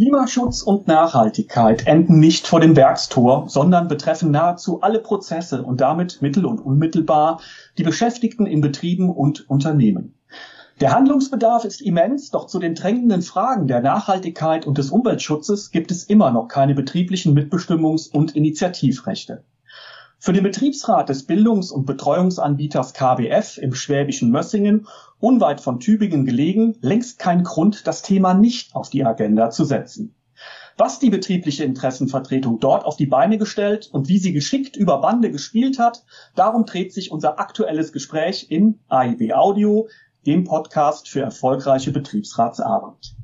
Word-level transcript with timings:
Klimaschutz 0.00 0.62
und 0.62 0.86
Nachhaltigkeit 0.88 1.86
enden 1.86 2.20
nicht 2.20 2.46
vor 2.46 2.58
dem 2.58 2.74
Werkstor, 2.74 3.50
sondern 3.50 3.86
betreffen 3.86 4.30
nahezu 4.30 4.80
alle 4.80 4.98
Prozesse 4.98 5.62
und 5.62 5.82
damit 5.82 6.22
mittel- 6.22 6.46
und 6.46 6.58
unmittelbar 6.58 7.42
die 7.76 7.82
Beschäftigten 7.82 8.46
in 8.46 8.62
Betrieben 8.62 9.10
und 9.10 9.50
Unternehmen. 9.50 10.14
Der 10.80 10.92
Handlungsbedarf 10.92 11.66
ist 11.66 11.82
immens, 11.82 12.30
doch 12.30 12.46
zu 12.46 12.58
den 12.58 12.74
drängenden 12.74 13.20
Fragen 13.20 13.66
der 13.66 13.82
Nachhaltigkeit 13.82 14.66
und 14.66 14.78
des 14.78 14.90
Umweltschutzes 14.90 15.70
gibt 15.70 15.90
es 15.90 16.04
immer 16.04 16.30
noch 16.30 16.48
keine 16.48 16.74
betrieblichen 16.74 17.38
Mitbestimmungs- 17.38 18.10
und 18.10 18.34
Initiativrechte. 18.34 19.44
Für 20.22 20.34
den 20.34 20.42
Betriebsrat 20.42 21.08
des 21.08 21.24
Bildungs- 21.24 21.72
und 21.72 21.86
Betreuungsanbieters 21.86 22.92
KBF 22.92 23.56
im 23.56 23.74
schwäbischen 23.74 24.30
Mössingen, 24.30 24.86
unweit 25.18 25.62
von 25.62 25.80
Tübingen 25.80 26.26
gelegen, 26.26 26.76
längst 26.82 27.18
kein 27.18 27.42
Grund, 27.42 27.86
das 27.86 28.02
Thema 28.02 28.34
nicht 28.34 28.76
auf 28.76 28.90
die 28.90 29.02
Agenda 29.02 29.48
zu 29.48 29.64
setzen. 29.64 30.14
Was 30.76 30.98
die 30.98 31.08
betriebliche 31.08 31.64
Interessenvertretung 31.64 32.60
dort 32.60 32.84
auf 32.84 32.98
die 32.98 33.06
Beine 33.06 33.38
gestellt 33.38 33.88
und 33.92 34.08
wie 34.08 34.18
sie 34.18 34.34
geschickt 34.34 34.76
über 34.76 35.00
Bande 35.00 35.30
gespielt 35.30 35.78
hat, 35.78 36.04
darum 36.34 36.66
dreht 36.66 36.92
sich 36.92 37.10
unser 37.10 37.40
aktuelles 37.40 37.90
Gespräch 37.90 38.50
in 38.50 38.78
AIB 38.88 39.32
Audio, 39.32 39.88
dem 40.26 40.44
Podcast 40.44 41.08
für 41.08 41.22
erfolgreiche 41.22 41.92
Betriebsratsarbeit. 41.92 43.14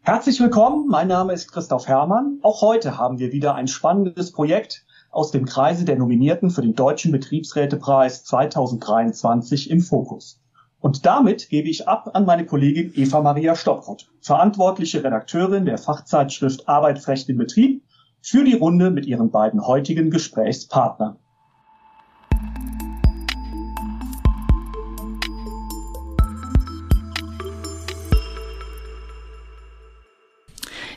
Herzlich 0.00 0.40
willkommen, 0.40 0.86
mein 0.88 1.08
Name 1.08 1.34
ist 1.34 1.52
Christoph 1.52 1.88
Herrmann. 1.88 2.38
Auch 2.40 2.62
heute 2.62 2.96
haben 2.96 3.18
wir 3.18 3.32
wieder 3.32 3.54
ein 3.54 3.68
spannendes 3.68 4.32
Projekt 4.32 4.86
aus 5.12 5.30
dem 5.30 5.44
Kreise 5.44 5.84
der 5.84 5.96
Nominierten 5.96 6.50
für 6.50 6.62
den 6.62 6.74
Deutschen 6.74 7.12
Betriebsrätepreis 7.12 8.24
2023 8.24 9.70
im 9.70 9.80
Fokus. 9.80 10.40
Und 10.80 11.06
damit 11.06 11.48
gebe 11.48 11.68
ich 11.68 11.86
ab 11.86 12.10
an 12.14 12.24
meine 12.24 12.44
Kollegin 12.44 12.92
Eva 12.96 13.20
Maria 13.20 13.54
Stopprott, 13.54 14.10
verantwortliche 14.20 15.04
Redakteurin 15.04 15.66
der 15.66 15.78
Fachzeitschrift 15.78 16.68
Arbeitsrecht 16.68 17.28
im 17.28 17.36
Betrieb, 17.36 17.84
für 18.20 18.42
die 18.42 18.56
Runde 18.56 18.90
mit 18.90 19.06
ihren 19.06 19.30
beiden 19.30 19.64
heutigen 19.66 20.10
Gesprächspartnern. 20.10 21.18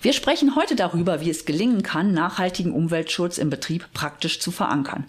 Wir 0.06 0.14
sprechen 0.14 0.56
heute 0.56 0.76
darüber, 0.76 1.20
wie 1.22 1.32
es 1.32 1.46
gelingen 1.46 1.82
kann, 1.82 2.14
nachhaltigen 2.14 2.74
Umweltschutz 2.74 3.40
im 3.40 3.50
Betrieb 3.50 3.92
praktisch 3.92 4.40
zu 4.40 4.52
verankern. 4.52 5.06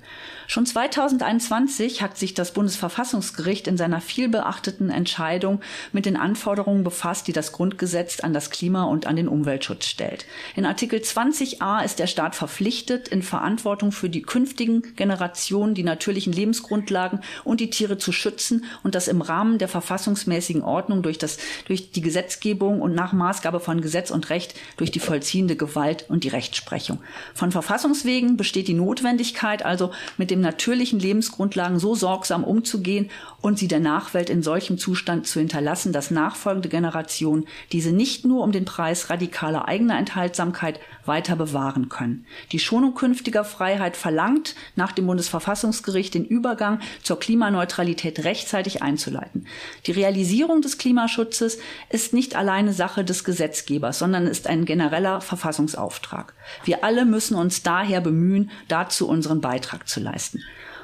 Schon 0.47 0.65
2021 0.65 2.03
hat 2.03 2.17
sich 2.17 2.33
das 2.35 2.53
Bundesverfassungsgericht 2.53 3.67
in 3.67 3.77
seiner 3.77 4.01
vielbeachteten 4.01 4.91
Entscheidung 4.91 5.61
mit 5.93 6.07
den 6.07 6.17
Anforderungen 6.17 6.85
befasst, 6.85 7.27
die 7.27 7.33
das 7.33 7.53
Grundgesetz 7.53 8.21
an 8.21 8.33
das 8.33 8.51
Klima 8.51 8.85
und 8.85 9.07
an 9.07 9.17
den 9.17 9.29
Umweltschutz 9.29 9.87
stellt. 9.87 10.25
In 10.55 10.65
Artikel 10.65 11.01
20a 11.01 11.85
ist 11.85 11.99
der 11.99 12.07
Staat 12.07 12.37
verpflichtet, 12.37 13.09
in 13.09 13.23
Verantwortung 13.23 13.91
für 13.91 14.09
die 14.09 14.23
künftigen 14.23 14.95
Generationen 14.95 15.75
die 15.75 15.83
natürlichen 15.83 16.33
Lebensgrundlagen 16.33 17.21
und 17.43 17.61
die 17.61 17.71
Tiere 17.71 17.99
zu 17.99 18.13
schützen 18.13 18.65
und 18.85 18.95
das 18.95 19.09
im 19.09 19.23
Rahmen 19.23 19.59
der 19.59 19.69
verfassungsmäßigen 19.69 20.63
Ordnung 20.63 21.03
durch, 21.03 21.19
das, 21.19 21.39
durch 21.67 21.91
die 21.91 22.03
Gesetzgebung 22.03 22.81
und 22.81 22.95
nach 22.95 23.13
Maßgabe 23.13 23.59
von 23.59 23.81
Gesetz 23.81 24.11
und 24.11 24.31
Recht 24.31 24.55
durch 24.77 24.93
die 24.93 25.01
vollziehende 25.01 25.57
Gewalt 25.57 26.07
und 26.09 26.23
die 26.23 26.29
Rechtsprechung. 26.29 27.01
Von 27.35 27.51
Verfassungswegen 27.51 28.37
besteht 28.37 28.69
die 28.69 28.75
Notwendigkeit 28.75 29.65
also 29.65 29.91
mit 30.17 30.31
dem 30.31 30.36
den 30.37 30.43
natürlichen 30.43 30.99
Lebensgrundlagen 30.99 31.79
so 31.79 31.95
sorgsam 31.95 32.45
umzugehen 32.45 33.11
und 33.41 33.59
sie 33.59 33.69
der 33.69 33.81
Nachwelt 33.81 34.31
in 34.31 34.43
solchem 34.43 34.79
Zustand 34.79 35.27
zu 35.27 35.39
hinterlassen, 35.39 35.93
dass 35.93 36.11
nachfolgende 36.11 36.69
Generationen 36.69 37.47
diese 37.73 37.93
nicht 37.93 38.25
nur 38.25 38.43
um 38.43 38.53
den 38.53 38.65
Preis 38.65 39.11
radikaler 39.11 39.69
eigener 39.69 39.99
Enthaltsamkeit 39.99 40.81
weiter 41.07 41.37
bewahren 41.37 41.89
können. 41.89 42.27
Die 42.53 42.59
Schonung 42.59 42.95
künftiger 42.95 43.45
Freiheit 43.45 43.97
verlangt 43.97 44.55
nach 44.75 44.93
dem 44.93 45.07
Bundesverfassungsgericht 45.07 46.15
den 46.15 46.25
Übergang 46.25 46.81
zur 47.03 47.19
Klimaneutralität 47.19 48.25
rechtzeitig 48.25 48.83
einzuleiten. 48.83 49.47
Die 49.87 49.93
Realisierung 49.93 50.61
des 50.61 50.79
Klimaschutzes 50.79 51.59
ist 51.89 52.13
nicht 52.13 52.37
alleine 52.37 52.73
Sache 52.73 53.05
des 53.05 53.25
Gesetzgebers, 53.25 53.99
sondern 53.99 54.27
ist 54.27 54.47
ein 54.47 54.65
genereller 54.65 55.21
Verfassungsauftrag. 55.21 56.35
Wir 56.65 56.85
alle 56.85 57.05
müssen 57.05 57.37
uns 57.37 57.63
daher 57.63 58.01
bemühen, 58.01 58.51
dazu 58.69 59.09
unseren 59.09 59.41
Beitrag 59.41 59.89
zu 59.89 60.01
leisten. 60.01 60.26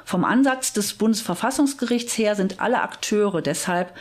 Vom 0.05 0.25
Ansatz 0.25 0.73
des 0.73 0.93
Bundesverfassungsgerichts 0.95 2.17
her 2.17 2.35
sind 2.35 2.59
alle 2.59 2.81
Akteure 2.81 3.41
deshalb 3.41 3.93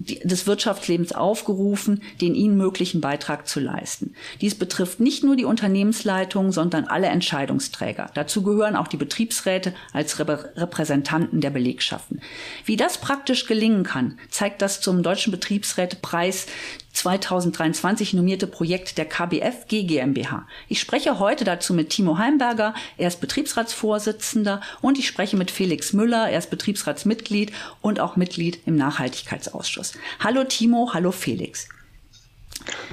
des 0.00 0.46
Wirtschaftslebens 0.46 1.12
aufgerufen, 1.12 2.02
den 2.20 2.34
ihnen 2.34 2.56
möglichen 2.56 3.00
Beitrag 3.00 3.46
zu 3.46 3.60
leisten. 3.60 4.14
Dies 4.40 4.54
betrifft 4.54 4.98
nicht 4.98 5.22
nur 5.22 5.36
die 5.36 5.44
Unternehmensleitung, 5.44 6.52
sondern 6.52 6.86
alle 6.86 7.08
Entscheidungsträger. 7.08 8.10
Dazu 8.14 8.42
gehören 8.42 8.76
auch 8.76 8.88
die 8.88 8.96
Betriebsräte 8.96 9.74
als 9.92 10.18
Repräsentanten 10.18 11.40
der 11.42 11.50
Belegschaften. 11.50 12.20
Wie 12.64 12.76
das 12.76 12.98
praktisch 12.98 13.46
gelingen 13.46 13.84
kann, 13.84 14.18
zeigt 14.30 14.62
das 14.62 14.80
zum 14.80 15.02
Deutschen 15.02 15.32
Betriebsrätepreis 15.32 16.46
2023 16.92 18.14
nominierte 18.14 18.46
Projekt 18.46 18.98
der 18.98 19.04
KBF 19.04 19.68
GmbH. 19.68 20.46
Ich 20.68 20.80
spreche 20.80 21.18
heute 21.18 21.44
dazu 21.44 21.72
mit 21.72 21.90
Timo 21.90 22.18
Heimberger, 22.18 22.74
er 22.98 23.08
ist 23.08 23.20
Betriebsratsvorsitzender 23.20 24.60
und 24.80 24.98
ich 24.98 25.06
spreche 25.06 25.36
mit 25.36 25.50
Felix 25.50 25.92
Müller, 25.92 26.28
er 26.28 26.38
ist 26.38 26.50
Betriebsratsmitglied 26.50 27.52
und 27.80 28.00
auch 28.00 28.16
Mitglied 28.16 28.60
im 28.66 28.76
Nachhaltigkeitsausschuss. 28.76 29.89
Hallo 30.18 30.44
Timo, 30.44 30.90
hallo 30.92 31.12
Felix. 31.12 31.68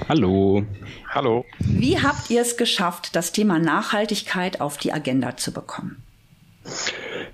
Hallo. 0.08 0.64
Hallo. 1.10 1.44
Wie 1.58 2.00
habt 2.00 2.30
ihr 2.30 2.42
es 2.42 2.56
geschafft, 2.56 3.14
das 3.16 3.32
Thema 3.32 3.58
Nachhaltigkeit 3.58 4.60
auf 4.60 4.78
die 4.78 4.92
Agenda 4.92 5.36
zu 5.36 5.52
bekommen? 5.52 6.02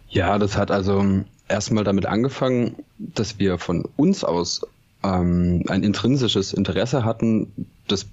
Ja, 0.09 0.39
das 0.39 0.57
hat 0.57 0.71
also 0.71 1.25
erstmal 1.49 1.85
damit 1.85 2.07
angefangen, 2.07 2.77
dass 2.99 3.39
wir 3.39 3.59
von 3.59 3.89
uns 3.97 4.25
aus 4.25 4.63
ähm, 5.03 5.65
ein 5.69 5.83
intrinsisches 5.83 6.53
Interesse 6.53 7.05
hatten 7.05 7.69
das, 7.89 8.07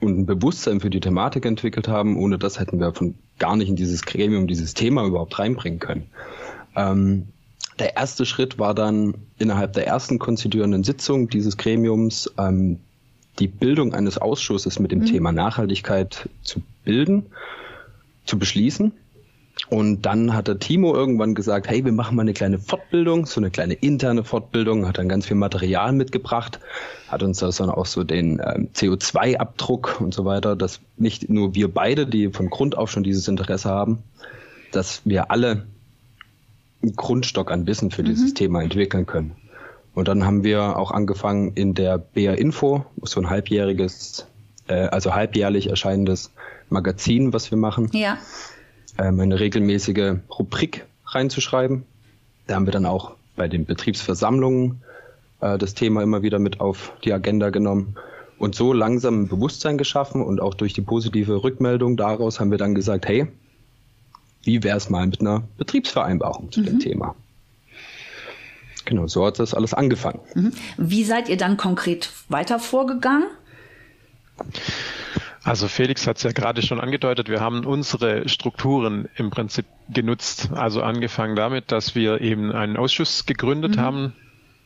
und 0.00 0.20
ein 0.20 0.26
Bewusstsein 0.26 0.80
für 0.80 0.90
die 0.90 1.00
Thematik 1.00 1.44
entwickelt 1.44 1.88
haben. 1.88 2.16
Ohne 2.16 2.38
das 2.38 2.58
hätten 2.58 2.80
wir 2.80 2.92
von 2.94 3.14
gar 3.38 3.56
nicht 3.56 3.68
in 3.68 3.76
dieses 3.76 4.02
Gremium, 4.02 4.46
dieses 4.46 4.74
Thema 4.74 5.04
überhaupt 5.04 5.38
reinbringen 5.38 5.78
können. 5.78 6.06
Ähm, 6.76 7.28
der 7.78 7.96
erste 7.96 8.26
Schritt 8.26 8.58
war 8.58 8.74
dann 8.74 9.14
innerhalb 9.38 9.72
der 9.72 9.86
ersten 9.86 10.18
konstituierenden 10.18 10.84
Sitzung 10.84 11.28
dieses 11.28 11.56
Gremiums 11.56 12.32
ähm, 12.38 12.78
die 13.38 13.48
Bildung 13.48 13.94
eines 13.94 14.18
Ausschusses 14.18 14.78
mit 14.78 14.90
dem 14.90 15.00
mhm. 15.00 15.06
Thema 15.06 15.32
Nachhaltigkeit 15.32 16.28
zu 16.42 16.60
bilden, 16.84 17.26
zu 18.24 18.38
beschließen. 18.38 18.92
Und 19.70 20.02
dann 20.02 20.34
hat 20.34 20.48
der 20.48 20.58
Timo 20.58 20.94
irgendwann 20.94 21.34
gesagt, 21.34 21.68
hey, 21.68 21.84
wir 21.84 21.92
machen 21.92 22.16
mal 22.16 22.22
eine 22.22 22.32
kleine 22.32 22.58
Fortbildung, 22.58 23.26
so 23.26 23.40
eine 23.40 23.50
kleine 23.50 23.74
interne 23.74 24.24
Fortbildung, 24.24 24.86
hat 24.86 24.98
dann 24.98 25.08
ganz 25.08 25.26
viel 25.26 25.36
Material 25.36 25.92
mitgebracht, 25.92 26.60
hat 27.08 27.22
uns 27.22 27.38
da 27.38 27.50
dann 27.50 27.68
auch 27.68 27.86
so 27.86 28.04
den 28.04 28.40
ähm, 28.42 28.70
CO2-Abdruck 28.72 30.00
und 30.00 30.14
so 30.14 30.24
weiter, 30.24 30.56
dass 30.56 30.80
nicht 30.96 31.28
nur 31.28 31.54
wir 31.54 31.72
beide, 31.72 32.06
die 32.06 32.30
von 32.30 32.50
Grund 32.50 32.78
auf 32.78 32.90
schon 32.90 33.02
dieses 33.02 33.26
Interesse 33.28 33.68
haben, 33.68 33.98
dass 34.70 35.02
wir 35.04 35.30
alle 35.30 35.66
einen 36.82 36.96
Grundstock 36.96 37.50
an 37.50 37.66
Wissen 37.66 37.90
für 37.90 38.02
mhm. 38.02 38.06
dieses 38.06 38.34
Thema 38.34 38.62
entwickeln 38.62 39.06
können. 39.06 39.36
Und 39.94 40.08
dann 40.08 40.24
haben 40.24 40.44
wir 40.44 40.76
auch 40.76 40.90
angefangen 40.90 41.52
in 41.54 41.74
der 41.74 41.98
BR 41.98 42.38
Info, 42.38 42.86
so 43.02 43.20
ein 43.20 43.30
halbjähriges, 43.30 44.26
äh, 44.68 44.74
also 44.74 45.14
halbjährlich 45.14 45.68
erscheinendes 45.68 46.30
Magazin, 46.70 47.32
was 47.32 47.50
wir 47.50 47.58
machen. 47.58 47.90
Ja 47.92 48.18
ähm, 48.98 49.20
eine 49.20 49.40
regelmäßige 49.40 50.16
Rubrik 50.38 50.86
reinzuschreiben. 51.06 51.84
Da 52.46 52.56
haben 52.56 52.66
wir 52.66 52.72
dann 52.72 52.86
auch 52.86 53.14
bei 53.36 53.48
den 53.48 53.64
Betriebsversammlungen 53.64 54.82
äh, 55.40 55.56
das 55.56 55.74
Thema 55.74 56.02
immer 56.02 56.22
wieder 56.22 56.38
mit 56.38 56.60
auf 56.60 56.92
die 57.04 57.12
Agenda 57.12 57.50
genommen 57.50 57.96
und 58.38 58.54
so 58.54 58.72
langsam 58.72 59.22
ein 59.22 59.28
Bewusstsein 59.28 59.78
geschaffen 59.78 60.22
und 60.22 60.40
auch 60.40 60.54
durch 60.54 60.72
die 60.72 60.80
positive 60.80 61.42
Rückmeldung 61.42 61.96
daraus 61.96 62.40
haben 62.40 62.50
wir 62.50 62.58
dann 62.58 62.74
gesagt, 62.74 63.06
hey, 63.08 63.28
wie 64.48 64.62
wäre 64.62 64.78
es 64.78 64.88
mal 64.88 65.06
mit 65.06 65.20
einer 65.20 65.42
Betriebsvereinbarung 65.58 66.50
zu 66.50 66.60
mhm. 66.60 66.64
dem 66.64 66.78
Thema? 66.80 67.14
Genau, 68.86 69.06
so 69.06 69.26
hat 69.26 69.38
das 69.38 69.52
alles 69.52 69.74
angefangen. 69.74 70.20
Mhm. 70.34 70.52
Wie 70.78 71.04
seid 71.04 71.28
ihr 71.28 71.36
dann 71.36 71.58
konkret 71.58 72.08
weiter 72.30 72.58
vorgegangen? 72.58 73.24
Also 75.44 75.68
Felix 75.68 76.06
hat 76.06 76.16
es 76.16 76.22
ja 76.22 76.32
gerade 76.32 76.62
schon 76.62 76.80
angedeutet, 76.80 77.28
wir 77.28 77.40
haben 77.42 77.66
unsere 77.66 78.26
Strukturen 78.26 79.10
im 79.16 79.28
Prinzip 79.28 79.66
genutzt. 79.90 80.48
Also 80.54 80.82
angefangen 80.82 81.36
damit, 81.36 81.70
dass 81.70 81.94
wir 81.94 82.22
eben 82.22 82.50
einen 82.50 82.78
Ausschuss 82.78 83.26
gegründet 83.26 83.76
mhm. 83.76 83.80
haben 83.80 84.12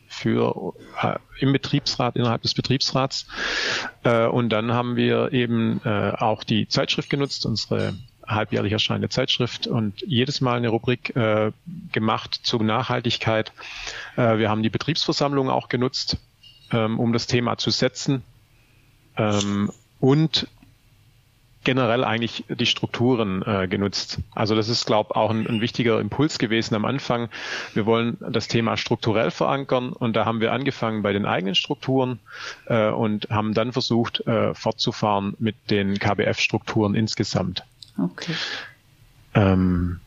für 0.07 0.73
äh, 1.01 1.15
im 1.39 1.51
Betriebsrat, 1.51 2.15
innerhalb 2.15 2.43
des 2.43 2.53
Betriebsrats. 2.53 3.27
Äh, 4.03 4.27
und 4.27 4.47
dann 4.47 4.71
haben 4.71 4.95
wir 4.95 5.33
eben 5.33 5.81
äh, 5.83 6.13
auch 6.17 6.45
die 6.45 6.69
Zeitschrift 6.69 7.09
genutzt, 7.09 7.45
unsere 7.45 7.95
halbjährlich 8.27 8.73
erscheinende 8.73 9.09
Zeitschrift 9.09 9.67
und 9.67 10.01
jedes 10.01 10.41
Mal 10.41 10.57
eine 10.57 10.69
Rubrik 10.69 11.15
äh, 11.15 11.51
gemacht 11.91 12.39
zur 12.43 12.63
Nachhaltigkeit. 12.63 13.51
Äh, 14.15 14.37
wir 14.37 14.49
haben 14.49 14.63
die 14.63 14.69
Betriebsversammlung 14.69 15.49
auch 15.49 15.69
genutzt, 15.69 16.17
ähm, 16.71 16.99
um 16.99 17.13
das 17.13 17.27
Thema 17.27 17.57
zu 17.57 17.69
setzen. 17.69 18.23
Ähm, 19.17 19.71
und 19.99 20.47
generell 21.63 22.03
eigentlich 22.03 22.45
die 22.49 22.65
Strukturen 22.65 23.41
äh, 23.43 23.67
genutzt. 23.67 24.19
Also 24.33 24.55
das 24.55 24.69
ist, 24.69 24.85
glaube 24.85 25.11
ich, 25.11 25.15
auch 25.15 25.29
ein, 25.29 25.47
ein, 25.47 25.61
wichtiger 25.61 25.99
Impuls 25.99 26.37
gewesen 26.37 26.75
am 26.75 26.85
Anfang. 26.85 27.29
Wir 27.73 27.85
wollen 27.85 28.17
das 28.19 28.47
Thema 28.47 28.77
strukturell 28.77 29.31
verankern 29.31 29.93
und 29.93 30.15
da 30.15 30.25
haben 30.25 30.41
wir 30.41 30.51
angefangen 30.51 31.01
bei 31.03 31.13
den 31.13 31.25
eigenen 31.25 31.55
Strukturen 31.55 32.19
äh, 32.65 32.89
und 32.89 33.29
haben 33.29 33.53
dann 33.53 33.71
versucht, 33.71 34.25
äh, 34.27 34.53
fortzufahren 34.53 35.35
mit 35.39 35.55
den 35.69 35.99
KBF-Strukturen 35.99 36.95
insgesamt. 36.95 37.63
Okay. 37.97 38.39
Ähm, 39.33 40.01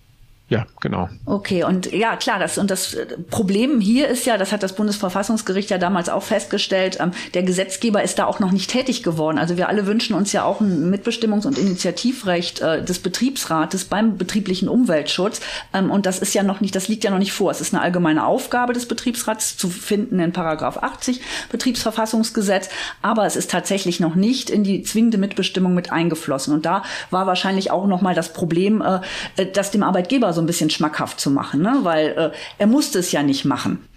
ja, 0.49 0.65
genau. 0.81 1.09
Okay, 1.25 1.65
und 1.65 1.93
ja, 1.93 2.15
klar, 2.15 2.39
das 2.39 2.57
und 2.57 2.71
das 2.71 2.97
Problem 3.31 3.81
hier 3.81 4.07
ist 4.07 4.27
ja, 4.27 4.39
das 4.39 4.53
hat 4.53 4.63
das 4.63 4.77
Bundesverfassungsgericht 4.77 5.71
ja 5.71 5.79
damals 5.79 6.09
auch 6.09 6.23
festgestellt, 6.23 6.99
ähm, 7.01 7.11
der 7.35 7.43
Gesetzgeber 7.43 8.01
ist 8.05 8.21
da 8.21 8.27
auch 8.27 8.39
noch 8.39 8.53
nicht 8.53 8.71
tätig 8.71 9.03
geworden. 9.03 9.39
Also 9.39 9.57
wir 9.57 9.69
alle 9.69 9.87
wünschen 9.87 10.15
uns 10.15 10.33
ja 10.33 10.45
auch 10.45 10.61
ein 10.61 10.95
Mitbestimmungs- 10.95 11.49
und 11.49 11.59
Initiativrecht 11.59 12.61
äh, 12.61 12.85
des 12.85 13.01
Betriebsrates 13.01 13.87
beim 13.87 14.19
betrieblichen 14.19 14.69
Umweltschutz. 14.69 15.41
Ähm, 15.75 15.91
und 15.91 16.07
das 16.07 16.21
ist 16.21 16.33
ja 16.33 16.45
noch 16.45 16.61
nicht, 16.61 16.77
das 16.77 16.87
liegt 16.87 17.03
ja 17.03 17.11
noch 17.11 17.19
nicht 17.19 17.33
vor. 17.33 17.51
Es 17.51 17.61
ist 17.61 17.75
eine 17.75 17.83
allgemeine 17.83 18.25
Aufgabe 18.25 18.73
des 18.73 18.87
Betriebsrats 18.87 19.57
zu 19.57 19.69
finden 19.69 20.21
in 20.21 20.33
Paragraph 20.33 20.77
80 20.77 21.23
Betriebsverfassungsgesetz, 21.51 22.69
aber 23.03 23.27
es 23.27 23.35
ist 23.35 23.51
tatsächlich 23.51 23.99
noch 23.99 24.15
nicht 24.15 24.51
in 24.51 24.63
die 24.63 24.85
zwingende 24.85 25.19
Mitbestimmung 25.19 25.75
mit 25.75 25.91
eingeflossen. 25.91 26.55
Und 26.55 26.65
da 26.67 26.85
war 27.11 27.27
wahrscheinlich 27.27 27.73
auch 27.73 27.89
noch 27.89 28.01
mal 28.01 28.15
das 28.15 28.33
Problem, 28.33 28.81
äh, 28.81 29.01
äh 29.37 29.51
dass 29.51 29.73
dem 29.73 29.83
Arbeitgeber 29.83 30.36
so 30.37 30.41
ein 30.41 30.47
bisschen 30.47 30.71
schmackhaft 30.71 31.19
zu 31.19 31.31
machen, 31.31 31.63
ne? 31.63 31.81
weil 31.83 32.07
äh, 32.07 32.31
er 32.59 32.67
musste 32.69 33.01
es 33.01 33.11
ja 33.11 33.25
nicht 33.25 33.45
machen. 33.45 33.89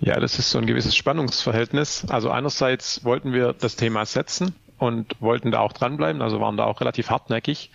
Ja, 0.00 0.20
das 0.20 0.38
ist 0.38 0.50
so 0.50 0.58
ein 0.58 0.66
gewisses 0.66 0.94
Spannungsverhältnis. 0.96 2.04
Also 2.08 2.30
einerseits 2.30 3.04
wollten 3.04 3.32
wir 3.32 3.52
das 3.52 3.76
Thema 3.76 4.06
setzen 4.06 4.54
und 4.82 5.14
wollten 5.20 5.52
da 5.52 5.60
auch 5.60 5.72
dranbleiben, 5.72 6.20
also 6.22 6.40
waren 6.40 6.56
da 6.56 6.64
auch 6.64 6.80
relativ 6.80 7.08
hartnäckig. 7.08 7.70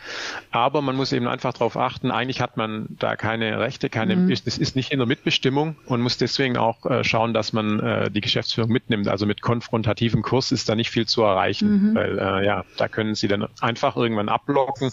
Aber 0.51 0.81
man 0.81 0.97
muss 0.97 1.13
eben 1.13 1.25
einfach 1.25 1.53
darauf 1.53 1.77
achten, 1.77 2.11
eigentlich 2.11 2.41
hat 2.41 2.57
man 2.57 2.85
da 2.89 3.15
keine 3.15 3.59
Rechte, 3.61 3.89
keine, 3.89 4.17
mhm. 4.17 4.29
es 4.29 4.41
ist 4.41 4.75
nicht 4.75 4.91
in 4.91 4.99
der 4.99 5.07
Mitbestimmung 5.07 5.77
und 5.85 6.01
muss 6.01 6.17
deswegen 6.17 6.57
auch 6.57 6.85
äh, 6.85 7.05
schauen, 7.05 7.33
dass 7.33 7.53
man 7.53 7.79
äh, 7.79 8.11
die 8.11 8.19
Geschäftsführung 8.19 8.69
mitnimmt. 8.71 9.07
Also 9.07 9.25
mit 9.25 9.41
konfrontativem 9.41 10.21
Kurs 10.21 10.51
ist 10.51 10.67
da 10.67 10.75
nicht 10.75 10.89
viel 10.89 11.05
zu 11.05 11.21
erreichen, 11.21 11.91
mhm. 11.91 11.95
weil 11.95 12.19
äh, 12.19 12.45
ja, 12.45 12.65
da 12.75 12.89
können 12.89 13.15
sie 13.15 13.29
dann 13.29 13.47
einfach 13.61 13.95
irgendwann 13.95 14.27
abblocken. 14.27 14.91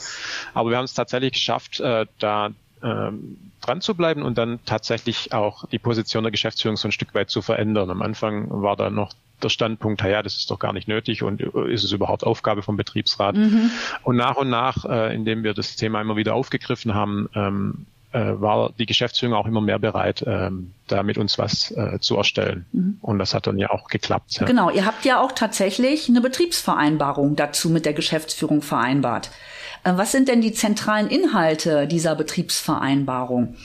Aber 0.55 0.71
wir 0.71 0.77
haben 0.77 0.85
es 0.85 0.95
tatsächlich 0.95 1.33
geschafft, 1.33 1.81
äh, 1.81 2.07
da 2.21 2.51
ähm, 2.81 3.39
dran 3.61 3.81
zu 3.81 3.97
bleiben 3.97 4.23
und 4.23 4.39
dann 4.39 4.61
tatsächlich 4.67 5.33
auch 5.33 5.67
die 5.69 5.81
Position 5.81 6.23
der 6.23 6.31
Geschäftsführung 6.31 6.77
so 6.77 6.87
ein 6.87 6.93
Stück 6.93 7.13
weit 7.15 7.29
zu 7.31 7.43
verändern. 7.43 7.91
Am 7.91 8.03
Anfang 8.03 8.47
war 8.63 8.77
da 8.77 8.89
noch 8.91 9.15
der 9.45 9.51
Standpunkt, 9.51 10.03
ja, 10.03 10.23
das 10.23 10.37
ist 10.37 10.51
doch 10.51 10.59
gar 10.59 10.73
nicht 10.73 10.89
nötig 10.89 11.23
und 11.23 11.41
äh, 11.41 11.73
ist 11.73 11.85
es 11.85 11.93
überhaupt 11.93 12.25
Aufgabe 12.25 12.63
vom 12.63 12.77
Betriebsrat? 12.77 13.37
Mhm. 13.37 13.71
Und 14.03 14.17
nach 14.17 14.37
und 14.37 14.51
nach, 14.51 14.85
äh, 14.85 15.15
indem 15.15 15.45
wir 15.45 15.55
das 15.55 15.77
Thema 15.77 16.01
immer 16.01 16.17
wieder 16.17 16.35
aufgegriffen 16.35 16.95
haben, 16.95 17.29
ähm, 17.35 17.87
äh, 18.15 18.41
war 18.41 18.73
die 18.79 18.87
Geschäftsführung 18.87 19.35
auch 19.35 19.47
immer 19.47 19.61
mehr 19.61 19.81
bereit, 19.81 20.23
ähm, 20.25 20.73
da 20.87 21.03
mit 21.03 21.19
uns 21.19 21.37
was 21.37 21.73
äh, 21.73 21.99
zu 22.01 22.17
erstellen. 22.17 22.65
Mhm. 22.73 22.99
Und 23.03 23.19
das 23.19 23.35
hat 23.35 23.49
dann 23.49 23.59
ja 23.59 23.71
auch 23.71 23.89
geklappt. 23.89 24.37
Ja. 24.39 24.47
Genau, 24.47 24.71
ihr 24.71 24.87
habt 24.87 25.05
ja 25.05 25.21
auch 25.21 25.33
tatsächlich 25.33 26.09
eine 26.09 26.21
Betriebsvereinbarung 26.21 27.35
dazu 27.35 27.71
mit 27.71 27.85
der 27.85 27.93
Geschäftsführung 27.93 28.63
vereinbart. 28.63 29.31
Äh, 29.83 29.95
was 29.97 30.13
sind 30.13 30.29
denn 30.29 30.41
die 30.41 30.53
zentralen 30.53 31.09
Inhalte 31.09 31.89
dieser 31.89 32.15
Betriebsvereinbarung? 32.15 33.57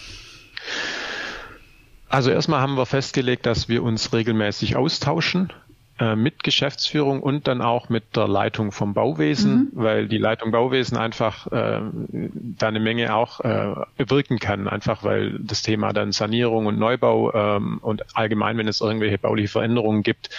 Also 2.10 2.32
erstmal 2.32 2.60
haben 2.60 2.76
wir 2.76 2.88
festgelegt, 2.88 3.46
dass 3.46 3.70
wir 3.70 3.84
uns 3.84 4.12
regelmäßig 4.14 4.76
austauschen 4.76 5.54
äh, 6.00 6.16
mit 6.16 6.44
Geschäftsführung 6.44 7.22
und 7.22 7.48
dann 7.48 7.62
auch 7.62 7.90
mit 7.90 8.16
der 8.16 8.28
Leitung 8.28 8.72
vom 8.72 8.94
Bauwesen, 8.94 9.54
mhm. 9.54 9.70
weil 9.74 10.08
die 10.08 10.18
Leitung 10.18 10.52
Bauwesen 10.52 10.98
einfach 10.98 11.48
äh, 11.48 11.82
da 11.92 12.68
eine 12.70 12.80
Menge 12.80 13.14
auch 13.14 13.42
äh, 13.42 13.76
bewirken 13.98 14.40
kann, 14.40 14.70
einfach 14.70 15.04
weil 15.04 15.38
das 15.40 15.62
Thema 15.62 15.92
dann 15.92 16.14
Sanierung 16.14 16.68
und 16.68 16.80
Neubau 16.80 17.34
ähm, 17.34 17.80
und 17.82 18.16
allgemein, 18.16 18.58
wenn 18.58 18.70
es 18.70 18.80
irgendwelche 18.80 19.18
bauliche 19.18 19.50
Veränderungen 19.50 20.02
gibt, 20.02 20.30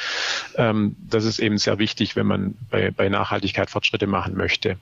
ähm, 0.57 0.97
das 0.99 1.27
ist 1.27 1.39
eben 1.39 1.59
sehr 1.59 1.79
wichtig, 1.79 2.17
wenn 2.17 2.27
man 2.27 2.55
bei, 2.71 2.91
bei 2.91 3.11
Nachhaltigkeit 3.11 3.69
Fortschritte 3.69 4.07
machen 4.07 4.37
möchte. 4.37 4.79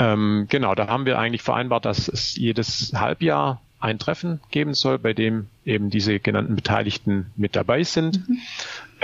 Ähm, 0.00 0.46
genau, 0.48 0.74
da 0.74 0.88
haben 0.88 1.06
wir 1.06 1.18
eigentlich 1.18 1.42
vereinbart, 1.42 1.84
dass 1.84 2.08
es 2.08 2.34
jedes 2.34 2.92
Halbjahr 2.94 3.62
ein 3.78 3.98
Treffen 3.98 4.40
geben 4.50 4.74
soll, 4.74 4.98
bei 4.98 5.12
dem 5.12 5.46
eben 5.64 5.90
diese 5.90 6.18
genannten 6.18 6.56
Beteiligten 6.56 7.30
mit 7.36 7.56
dabei 7.56 7.82
sind. 7.84 8.28
Mhm. 8.28 8.38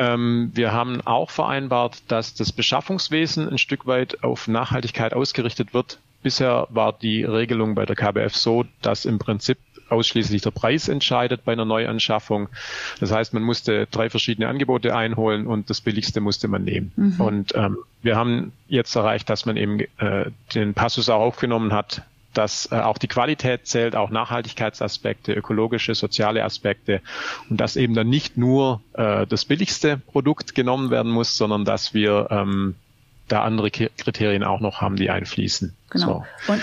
Ähm, 0.02 0.50
wir 0.54 0.72
haben 0.72 1.00
auch 1.02 1.30
vereinbart, 1.30 2.02
dass 2.08 2.34
das 2.34 2.50
Beschaffungswesen 2.50 3.48
ein 3.48 3.58
Stück 3.58 3.86
weit 3.86 4.24
auf 4.24 4.48
Nachhaltigkeit 4.48 5.14
ausgerichtet 5.14 5.74
wird. 5.74 6.00
Bisher 6.22 6.66
war 6.70 6.92
die 6.92 7.22
Regelung 7.24 7.74
bei 7.74 7.86
der 7.86 7.94
KBF 7.94 8.34
so, 8.34 8.64
dass 8.80 9.04
im 9.04 9.18
Prinzip 9.18 9.58
ausschließlich 9.88 10.42
der 10.42 10.50
Preis 10.50 10.88
entscheidet 10.88 11.44
bei 11.44 11.52
einer 11.52 11.64
Neuanschaffung. 11.64 12.48
Das 12.98 13.12
heißt, 13.12 13.34
man 13.34 13.42
musste 13.42 13.86
drei 13.90 14.10
verschiedene 14.10 14.48
Angebote 14.48 14.96
einholen 14.96 15.46
und 15.46 15.70
das 15.70 15.80
billigste 15.80 16.20
musste 16.20 16.48
man 16.48 16.64
nehmen. 16.64 16.92
Mhm. 16.96 17.20
Und 17.20 17.54
ähm, 17.54 17.78
wir 18.02 18.16
haben 18.16 18.52
jetzt 18.68 18.96
erreicht, 18.96 19.28
dass 19.30 19.44
man 19.46 19.56
eben 19.56 19.80
äh, 19.98 20.30
den 20.54 20.74
Passus 20.74 21.10
auch 21.10 21.20
aufgenommen 21.20 21.72
hat, 21.72 22.02
dass 22.34 22.70
äh, 22.72 22.76
auch 22.76 22.98
die 22.98 23.08
Qualität 23.08 23.66
zählt, 23.66 23.96
auch 23.96 24.10
Nachhaltigkeitsaspekte, 24.10 25.32
ökologische, 25.32 25.94
soziale 25.94 26.44
Aspekte 26.44 27.00
und 27.50 27.60
dass 27.60 27.76
eben 27.76 27.94
dann 27.94 28.08
nicht 28.08 28.36
nur 28.36 28.82
äh, 28.94 29.26
das 29.26 29.44
billigste 29.44 29.98
Produkt 29.98 30.54
genommen 30.54 30.90
werden 30.90 31.12
muss, 31.12 31.36
sondern 31.36 31.64
dass 31.64 31.94
wir 31.94 32.28
ähm, 32.30 32.74
da 33.28 33.42
andere 33.42 33.70
Kriterien 33.70 34.44
auch 34.44 34.60
noch 34.60 34.80
haben, 34.80 34.96
die 34.96 35.10
einfließen. 35.10 35.74
Genau. 35.90 36.26
So. 36.46 36.52
Und 36.52 36.62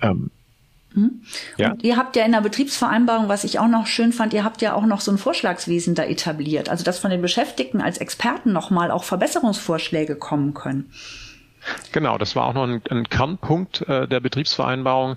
ähm, 0.00 0.30
Mhm. 0.94 1.22
Ja. 1.56 1.72
Und 1.72 1.82
ihr 1.82 1.96
habt 1.96 2.16
ja 2.16 2.24
in 2.24 2.32
der 2.32 2.40
Betriebsvereinbarung, 2.40 3.28
was 3.28 3.44
ich 3.44 3.58
auch 3.58 3.68
noch 3.68 3.86
schön 3.86 4.12
fand, 4.12 4.32
ihr 4.32 4.44
habt 4.44 4.62
ja 4.62 4.74
auch 4.74 4.86
noch 4.86 5.00
so 5.00 5.10
ein 5.10 5.18
Vorschlagswesen 5.18 5.94
da 5.94 6.04
etabliert. 6.04 6.68
Also 6.68 6.84
dass 6.84 6.98
von 6.98 7.10
den 7.10 7.20
Beschäftigten 7.20 7.80
als 7.80 7.98
Experten 7.98 8.52
nochmal 8.52 8.90
auch 8.90 9.04
Verbesserungsvorschläge 9.04 10.16
kommen 10.16 10.54
können. 10.54 10.90
Genau, 11.92 12.18
das 12.18 12.36
war 12.36 12.46
auch 12.46 12.54
noch 12.54 12.64
ein, 12.64 12.82
ein 12.90 13.08
Kernpunkt 13.08 13.82
äh, 13.88 14.06
der 14.08 14.20
Betriebsvereinbarung. 14.20 15.16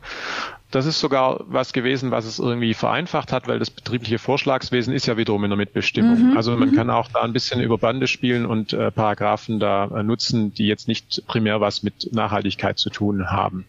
Das 0.69 0.85
ist 0.85 0.99
sogar 0.99 1.45
was 1.47 1.71
gewesen, 1.71 2.11
was 2.11 2.25
es 2.25 2.39
irgendwie 2.39 2.73
vereinfacht 2.73 3.31
hat, 3.31 3.47
weil 3.47 3.57
das 3.57 3.69
betriebliche 3.69 4.19
Vorschlagswesen 4.19 4.93
ist 4.93 5.05
ja 5.05 5.15
wiederum 5.15 5.45
in 5.45 5.49
der 5.49 5.57
Mitbestimmung. 5.57 6.31
Mhm. 6.31 6.37
Also 6.37 6.57
man 6.57 6.71
mhm. 6.71 6.75
kann 6.75 6.89
auch 6.89 7.07
da 7.09 7.21
ein 7.21 7.31
bisschen 7.31 7.61
über 7.61 7.77
Bande 7.77 8.07
spielen 8.07 8.45
und 8.45 8.73
äh, 8.73 8.91
Paragraphen 8.91 9.61
da 9.61 9.85
äh, 9.85 10.03
nutzen, 10.03 10.53
die 10.53 10.67
jetzt 10.67 10.89
nicht 10.89 11.25
primär 11.25 11.61
was 11.61 11.83
mit 11.83 12.09
Nachhaltigkeit 12.11 12.77
zu 12.79 12.89
tun 12.89 13.31
haben. 13.31 13.65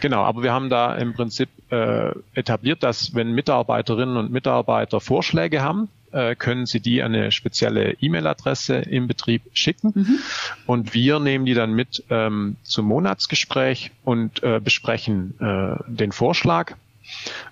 Genau, 0.00 0.22
aber 0.22 0.44
wir 0.44 0.52
haben 0.52 0.70
da 0.70 0.94
im 0.94 1.14
Prinzip 1.14 1.48
äh, 1.70 2.12
etabliert, 2.34 2.84
dass 2.84 3.16
wenn 3.16 3.32
Mitarbeiterinnen 3.32 4.16
und 4.16 4.30
Mitarbeiter 4.30 5.00
Vorschläge 5.00 5.62
haben, 5.62 5.88
äh, 6.18 6.34
können 6.34 6.66
Sie 6.66 6.80
die 6.80 7.02
an 7.02 7.14
eine 7.14 7.30
spezielle 7.30 7.92
E-Mail-Adresse 8.00 8.76
im 8.76 9.06
Betrieb 9.06 9.42
schicken. 9.52 9.92
Mhm. 9.94 10.18
Und 10.66 10.92
wir 10.92 11.20
nehmen 11.20 11.46
die 11.46 11.54
dann 11.54 11.72
mit 11.74 12.02
ähm, 12.10 12.56
zum 12.64 12.86
Monatsgespräch 12.86 13.92
und 14.04 14.42
äh, 14.42 14.60
besprechen 14.60 15.34
äh, 15.40 15.76
den 15.86 16.10
Vorschlag 16.10 16.74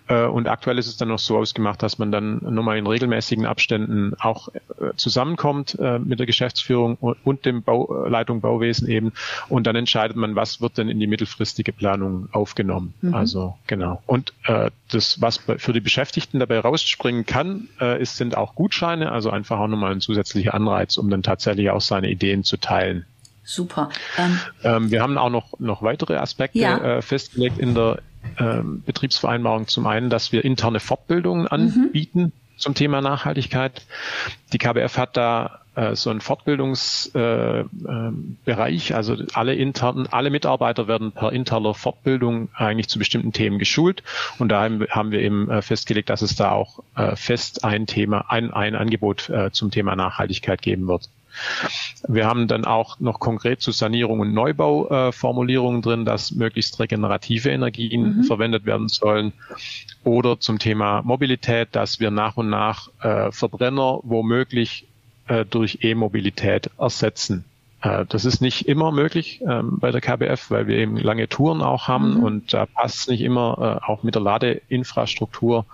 und 0.08 0.48
aktuell 0.48 0.78
ist 0.78 0.86
es 0.86 0.96
dann 0.96 1.08
noch 1.08 1.18
so 1.18 1.36
ausgemacht, 1.36 1.82
dass 1.82 1.98
man 1.98 2.12
dann 2.12 2.38
nochmal 2.42 2.78
in 2.78 2.86
regelmäßigen 2.86 3.44
Abständen 3.44 4.14
auch 4.20 4.48
äh, 4.48 4.92
zusammenkommt 4.96 5.76
äh, 5.80 5.98
mit 5.98 6.18
der 6.18 6.26
Geschäftsführung 6.26 6.96
und 6.96 7.44
dem 7.44 7.62
Bau, 7.62 8.06
Leitung 8.06 8.40
Bauwesen 8.40 8.88
eben. 8.88 9.12
Und 9.48 9.66
dann 9.66 9.76
entscheidet 9.76 10.16
man, 10.16 10.36
was 10.36 10.60
wird 10.60 10.78
denn 10.78 10.88
in 10.88 11.00
die 11.00 11.06
mittelfristige 11.06 11.72
Planung 11.72 12.28
aufgenommen. 12.32 12.94
Mhm. 13.00 13.14
Also 13.14 13.56
genau. 13.66 14.02
Und 14.06 14.32
äh, 14.44 14.70
das, 14.90 15.20
was 15.20 15.38
für 15.38 15.72
die 15.72 15.80
Beschäftigten 15.80 16.38
dabei 16.38 16.60
rausspringen 16.60 17.26
kann, 17.26 17.68
äh, 17.80 18.00
ist, 18.00 18.16
sind 18.16 18.36
auch 18.36 18.54
Gutscheine, 18.54 19.10
also 19.10 19.30
einfach 19.30 19.58
auch 19.58 19.68
nochmal 19.68 19.92
ein 19.92 20.00
zusätzlicher 20.00 20.54
Anreiz, 20.54 20.96
um 20.98 21.10
dann 21.10 21.22
tatsächlich 21.22 21.70
auch 21.70 21.80
seine 21.80 22.10
Ideen 22.10 22.44
zu 22.44 22.56
teilen. 22.56 23.06
Super. 23.44 23.90
Ähm, 24.18 24.40
ähm, 24.64 24.90
wir 24.90 25.02
haben 25.02 25.18
auch 25.18 25.30
noch, 25.30 25.58
noch 25.60 25.82
weitere 25.82 26.16
Aspekte 26.16 26.58
ja. 26.58 26.96
äh, 26.96 27.02
festgelegt 27.02 27.58
in 27.58 27.74
der 27.74 28.00
ähm, 28.38 28.82
Betriebsvereinbarung 28.84 29.68
zum 29.68 29.86
einen, 29.86 30.10
dass 30.10 30.32
wir 30.32 30.44
interne 30.44 30.80
Fortbildungen 30.80 31.42
mhm. 31.42 31.48
anbieten 31.48 32.20
mhm. 32.20 32.32
zum 32.56 32.74
Thema 32.74 33.00
Nachhaltigkeit. 33.00 33.82
Die 34.52 34.58
KBF 34.58 34.98
hat 34.98 35.16
da 35.16 35.60
äh, 35.76 35.94
so 35.94 36.10
einen 36.10 36.20
Fortbildungsbereich, 36.20 38.90
äh, 38.90 38.92
äh, 38.92 38.96
also 38.96 39.16
alle 39.34 39.54
internen, 39.54 40.08
alle 40.10 40.30
Mitarbeiter 40.30 40.88
werden 40.88 41.12
per 41.12 41.32
interner 41.32 41.74
Fortbildung 41.74 42.48
eigentlich 42.54 42.88
zu 42.88 42.98
bestimmten 42.98 43.32
Themen 43.32 43.58
geschult 43.58 44.02
und 44.38 44.48
da 44.48 44.62
haben 44.62 45.10
wir 45.10 45.20
eben 45.20 45.50
äh, 45.50 45.62
festgelegt, 45.62 46.08
dass 46.08 46.22
es 46.22 46.34
da 46.34 46.50
auch 46.50 46.82
äh, 46.96 47.14
fest 47.14 47.64
ein 47.64 47.86
Thema, 47.86 48.30
ein, 48.30 48.52
ein 48.52 48.74
Angebot 48.74 49.28
äh, 49.28 49.50
zum 49.52 49.70
Thema 49.70 49.96
Nachhaltigkeit 49.96 50.62
geben 50.62 50.88
wird. 50.88 51.10
Wir 52.08 52.26
haben 52.26 52.48
dann 52.48 52.64
auch 52.64 53.00
noch 53.00 53.20
konkret 53.20 53.60
zu 53.60 53.72
Sanierung 53.72 54.20
und 54.20 54.34
Neubau 54.34 54.88
äh, 54.88 55.12
Formulierungen 55.12 55.82
drin, 55.82 56.04
dass 56.04 56.32
möglichst 56.32 56.78
regenerative 56.80 57.50
Energien 57.50 58.18
mhm. 58.18 58.24
verwendet 58.24 58.66
werden 58.66 58.88
sollen. 58.88 59.32
Oder 60.04 60.38
zum 60.40 60.58
Thema 60.58 61.02
Mobilität, 61.02 61.68
dass 61.72 62.00
wir 62.00 62.10
nach 62.10 62.36
und 62.36 62.48
nach 62.48 62.88
äh, 63.00 63.32
Verbrenner 63.32 64.00
womöglich 64.02 64.86
äh, 65.26 65.44
durch 65.44 65.78
E-Mobilität 65.82 66.70
ersetzen. 66.78 67.44
Äh, 67.82 68.06
das 68.06 68.24
ist 68.24 68.40
nicht 68.40 68.68
immer 68.68 68.92
möglich 68.92 69.40
ähm, 69.46 69.78
bei 69.78 69.90
der 69.90 70.00
KBF, 70.00 70.50
weil 70.50 70.66
wir 70.66 70.76
eben 70.76 70.96
lange 70.96 71.28
Touren 71.28 71.62
auch 71.62 71.88
haben 71.88 72.14
mhm. 72.14 72.22
und 72.22 72.54
da 72.54 72.66
passt 72.66 73.00
es 73.00 73.08
nicht 73.08 73.20
immer, 73.20 73.80
äh, 73.82 73.90
auch 73.90 74.02
mit 74.02 74.14
der 74.14 74.22
Ladeinfrastruktur. 74.22 75.66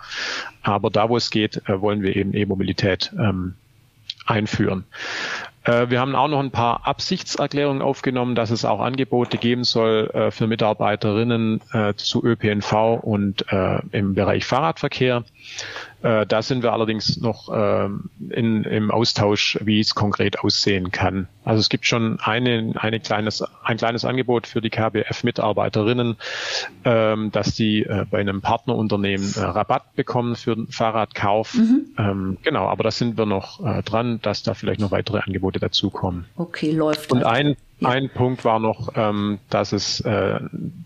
Aber 0.63 0.91
da, 0.91 1.09
wo 1.09 1.17
es 1.17 1.31
geht, 1.31 1.69
äh, 1.69 1.81
wollen 1.81 2.03
wir 2.03 2.17
eben 2.17 2.35
E-Mobilität 2.35 3.13
ähm, 3.19 3.55
einführen. 4.27 4.85
Äh, 5.65 5.91
wir 5.91 6.01
haben 6.01 6.15
auch 6.15 6.29
noch 6.29 6.41
ein 6.41 6.51
paar 6.51 6.87
Absichtserklärungen 6.87 7.83
aufgenommen, 7.83 8.35
dass 8.35 8.51
es 8.51 8.65
auch 8.65 8.81
Angebote 8.81 9.39
geben 9.39 9.65
soll 9.65 10.11
äh, 10.13 10.31
für 10.31 10.47
Mitarbeiterinnen 10.47 11.61
äh, 11.73 11.95
zu 11.95 12.25
ÖPNV 12.25 13.01
und 13.03 13.45
im 13.93 14.15
Bereich 14.15 14.45
Fahrradverkehr. 14.45 15.25
Da 16.01 16.43
sind 16.43 16.63
wir 16.63 16.73
allerdings 16.73 17.17
noch 17.19 17.49
in, 17.49 18.65
im 18.65 18.91
Austausch, 18.91 19.59
wie 19.63 19.81
es 19.81 19.95
konkret 19.95 20.41
aussehen 20.41 20.91
kann. 20.91 21.29
Also 21.45 21.61
es 21.61 21.69
gibt 21.69 21.87
schon 21.87 22.21
eine, 22.21 22.73
eine 22.77 23.01
kleines, 23.01 23.45
ein 23.65 23.77
kleines 23.77 24.05
Angebot 24.05 24.47
für 24.47 24.61
die 24.61 24.71
KBF-Mitarbeiterinnen, 24.71 26.17
ähm, 26.85 27.33
dass 27.33 27.55
die 27.55 27.83
äh, 27.83 28.05
bei 28.09 28.21
einem 28.21 28.41
Partnerunternehmen 28.43 29.33
Rabatt 29.37 29.95
bekommen 29.97 30.37
für 30.37 30.55
den 30.55 30.69
Fahrradkauf. 30.69 31.55
Mhm. 31.55 31.87
Ähm, 31.99 32.39
genau, 32.43 32.69
aber 32.69 32.85
da 32.85 32.91
sind 32.91 33.19
wir 33.19 33.27
noch 33.27 33.61
dran, 33.83 34.21
dass 34.23 34.43
da 34.43 34.55
vielleicht 34.55 34.81
noch 34.81 34.91
weitere 34.91 35.21
Angebote 35.21 35.52
dazukommen. 35.59 36.27
Okay, 36.37 36.73
läuft. 36.73 37.13
Und 37.13 37.25
ein, 37.25 37.57
ja. 37.81 37.89
ein 37.89 38.11
Punkt 38.11 38.45
war 38.45 38.59
noch, 38.59 38.91
ähm, 38.95 39.39
dass 39.51 39.73
es 39.73 40.01
äh, 40.01 40.41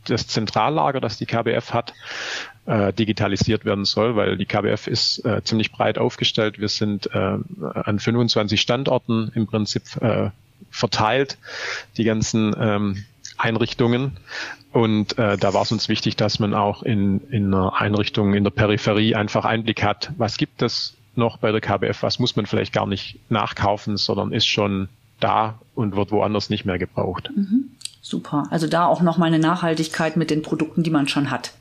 das 0.06 0.28
Zentrallager, 0.28 1.00
das 1.00 1.18
die 1.18 1.26
KBF 1.26 1.72
hat, 1.72 1.94
äh, 2.66 2.92
digitalisiert 2.92 3.64
werden 3.64 3.84
soll, 3.84 4.16
weil 4.16 4.36
die 4.36 4.46
KBF 4.46 4.86
ist 4.86 5.24
äh, 5.24 5.42
ziemlich 5.44 5.72
breit 5.72 5.98
aufgestellt. 5.98 6.58
Wir 6.58 6.68
sind 6.68 7.08
äh, 7.14 7.38
an 7.74 7.98
25 7.98 8.60
Standorten 8.60 9.30
im 9.34 9.46
Prinzip 9.46 9.82
äh, 10.00 10.30
verteilt, 10.70 11.38
die 11.96 12.04
ganzen 12.04 12.54
ähm, 12.58 13.04
Einrichtungen. 13.38 14.16
Und 14.72 15.18
äh, 15.18 15.36
da 15.36 15.54
war 15.54 15.62
es 15.62 15.72
uns 15.72 15.88
wichtig, 15.88 16.16
dass 16.16 16.38
man 16.38 16.54
auch 16.54 16.82
in, 16.82 17.20
in 17.30 17.54
einer 17.54 17.80
Einrichtung 17.80 18.34
in 18.34 18.44
der 18.44 18.50
Peripherie 18.50 19.14
einfach 19.14 19.44
Einblick 19.44 19.82
hat, 19.82 20.12
was 20.16 20.36
gibt 20.36 20.62
es 20.62 20.96
noch 21.16 21.38
bei 21.38 21.52
der 21.52 21.60
KBF, 21.60 22.02
was 22.02 22.18
muss 22.18 22.36
man 22.36 22.46
vielleicht 22.46 22.72
gar 22.72 22.86
nicht 22.86 23.18
nachkaufen, 23.30 23.96
sondern 23.96 24.32
ist 24.32 24.46
schon 24.46 24.88
da 25.20 25.58
und 25.74 25.96
wird 25.96 26.10
woanders 26.10 26.50
nicht 26.50 26.64
mehr 26.64 26.78
gebraucht. 26.78 27.30
Mhm. 27.34 27.70
Super. 28.02 28.44
Also 28.50 28.66
da 28.68 28.86
auch 28.86 29.02
nochmal 29.02 29.28
eine 29.28 29.38
Nachhaltigkeit 29.38 30.16
mit 30.16 30.30
den 30.30 30.42
Produkten, 30.42 30.82
die 30.82 30.90
man 30.90 31.08
schon 31.08 31.30
hat. 31.30 31.52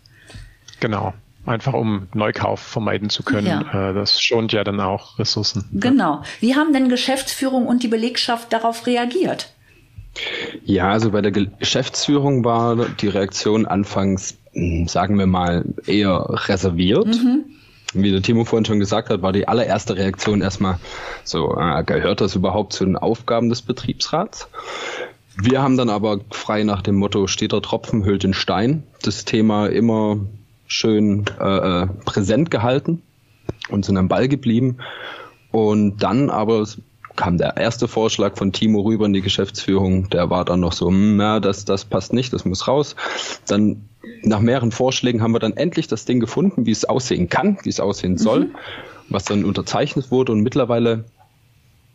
Genau. 0.80 1.14
Einfach 1.46 1.74
um 1.74 2.08
Neukauf 2.14 2.60
vermeiden 2.60 3.10
zu 3.10 3.24
können. 3.24 3.48
Ja. 3.48 3.90
Äh, 3.90 3.94
das 3.94 4.22
schont 4.22 4.52
ja 4.52 4.64
dann 4.64 4.80
auch 4.80 5.20
Ressourcen. 5.20 5.66
Genau. 5.74 6.24
Wie 6.40 6.56
haben 6.56 6.74
denn 6.74 6.90
Geschäftsführung 6.90 7.68
und 7.68 7.84
die 7.84 7.88
Belegschaft 7.88 8.52
darauf 8.52 8.88
reagiert? 8.88 9.52
Ja, 10.64 10.92
also 10.92 11.12
bei 11.12 11.22
der 11.22 11.32
Geschäftsführung 11.32 12.46
war 12.46 12.88
die 12.90 13.08
Reaktion 13.08 13.66
anfangs, 13.66 14.38
hm, 14.54 14.88
sagen 14.88 15.20
wir 15.20 15.28
mal, 15.28 15.66
eher 15.86 16.26
reserviert. 16.48 17.08
Mhm. 17.08 17.46
Wie 17.96 18.12
der 18.12 18.22
Timo 18.22 18.44
vorhin 18.44 18.66
schon 18.66 18.80
gesagt 18.80 19.10
hat, 19.10 19.22
war 19.22 19.32
die 19.32 19.48
allererste 19.48 19.96
Reaktion 19.96 20.42
erstmal 20.42 20.80
so, 21.24 21.58
äh, 21.58 21.84
gehört 21.84 22.20
das 22.20 22.36
überhaupt 22.36 22.74
zu 22.74 22.84
den 22.84 22.98
Aufgaben 22.98 23.50
des 23.50 23.62
Betriebsrats? 23.62 24.50
Wir 25.38 25.62
haben 25.62 25.78
dann 25.78 25.90
aber 25.90 26.20
frei 26.32 26.64
nach 26.64 26.82
dem 26.82 26.96
Motto, 26.96 27.28
steht 27.28 27.54
der 27.54 27.62
Tropfen, 27.62 28.06
hüllt 28.06 28.24
den 28.24 28.34
Stein, 28.34 28.84
das 29.02 29.26
Thema 29.26 29.68
immer 29.68 30.20
schön 30.68 31.26
äh, 31.40 31.84
äh, 31.84 31.88
präsent 32.06 32.52
gehalten 32.52 33.02
und 33.70 33.86
sind 33.86 33.98
am 33.98 34.08
Ball 34.08 34.28
geblieben. 34.28 34.78
Und 35.52 35.98
dann 35.98 36.30
aber 36.30 36.66
kam 37.16 37.38
der 37.38 37.58
erste 37.58 37.88
Vorschlag 37.88 38.38
von 38.38 38.52
Timo 38.52 38.82
rüber 38.82 39.06
in 39.06 39.14
die 39.14 39.22
Geschäftsführung. 39.22 40.10
Der 40.10 40.30
war 40.30 40.46
dann 40.46 40.60
noch 40.60 40.74
so, 40.74 40.88
hm, 40.88 41.18
na, 41.18 41.40
das, 41.40 41.66
das 41.66 41.86
passt 41.86 42.14
nicht, 42.14 42.34
das 42.34 42.46
muss 42.46 42.68
raus. 42.68 42.96
Dann 43.48 43.90
nach 44.24 44.40
mehreren 44.40 44.72
Vorschlägen 44.72 45.22
haben 45.22 45.34
wir 45.34 45.40
dann 45.40 45.58
endlich 45.58 45.88
das 45.88 46.06
Ding 46.06 46.20
gefunden, 46.20 46.66
wie 46.66 46.72
es 46.72 46.86
aussehen 46.86 47.30
kann, 47.30 47.58
wie 47.64 47.70
es 47.70 47.80
aussehen 47.80 48.18
soll, 48.18 48.46
mhm. 48.46 48.56
was 49.10 49.26
dann 49.26 49.46
unterzeichnet 49.46 50.12
wurde. 50.12 50.32
Und 50.32 50.42
mittlerweile 50.42 51.06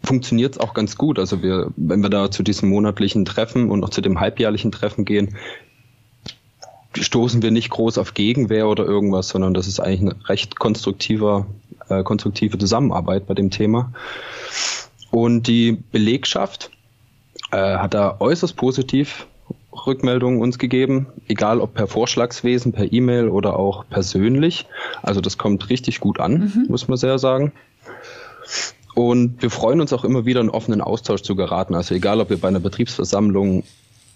funktioniert 0.02 0.54
es 0.54 0.60
auch 0.60 0.74
ganz 0.74 0.96
gut. 0.96 1.18
Also 1.18 1.42
wir, 1.42 1.70
wenn 1.76 2.02
wir 2.02 2.10
da 2.10 2.30
zu 2.30 2.42
diesem 2.42 2.70
monatlichen 2.70 3.24
Treffen 3.24 3.70
und 3.70 3.84
auch 3.84 3.90
zu 3.90 4.00
dem 4.00 4.20
halbjährlichen 4.20 4.72
Treffen 4.72 5.04
gehen, 5.04 5.36
stoßen 6.98 7.42
wir 7.42 7.50
nicht 7.50 7.70
groß 7.70 7.98
auf 7.98 8.14
Gegenwehr 8.14 8.66
oder 8.66 8.84
irgendwas, 8.84 9.28
sondern 9.28 9.54
das 9.54 9.66
ist 9.68 9.80
eigentlich 9.80 10.00
eine 10.00 10.28
recht 10.28 10.58
konstruktiver, 10.58 11.46
äh, 11.88 12.02
konstruktive 12.02 12.58
Zusammenarbeit 12.58 13.26
bei 13.26 13.34
dem 13.34 13.50
Thema. 13.50 13.92
Und 15.10 15.46
die 15.46 15.72
Belegschaft 15.72 16.70
äh, 17.50 17.56
hat 17.56 17.94
da 17.94 18.16
äußerst 18.20 18.56
positiv 18.56 19.26
Rückmeldungen 19.86 20.40
uns 20.40 20.58
gegeben, 20.58 21.06
egal 21.28 21.60
ob 21.60 21.74
per 21.74 21.86
Vorschlagswesen, 21.86 22.72
per 22.72 22.92
E-Mail 22.92 23.28
oder 23.28 23.58
auch 23.58 23.84
persönlich. 23.88 24.66
Also 25.02 25.20
das 25.20 25.38
kommt 25.38 25.70
richtig 25.70 26.00
gut 26.00 26.20
an, 26.20 26.32
mhm. 26.32 26.66
muss 26.68 26.88
man 26.88 26.96
sehr 26.98 27.18
sagen. 27.18 27.52
Und 28.94 29.40
wir 29.40 29.50
freuen 29.50 29.80
uns 29.80 29.92
auch 29.92 30.04
immer 30.04 30.26
wieder 30.26 30.40
in 30.40 30.50
offenen 30.50 30.80
Austausch 30.80 31.22
zu 31.22 31.36
geraten. 31.36 31.74
Also 31.74 31.94
egal, 31.94 32.20
ob 32.20 32.30
wir 32.30 32.38
bei 32.38 32.48
einer 32.48 32.60
Betriebsversammlung 32.60 33.62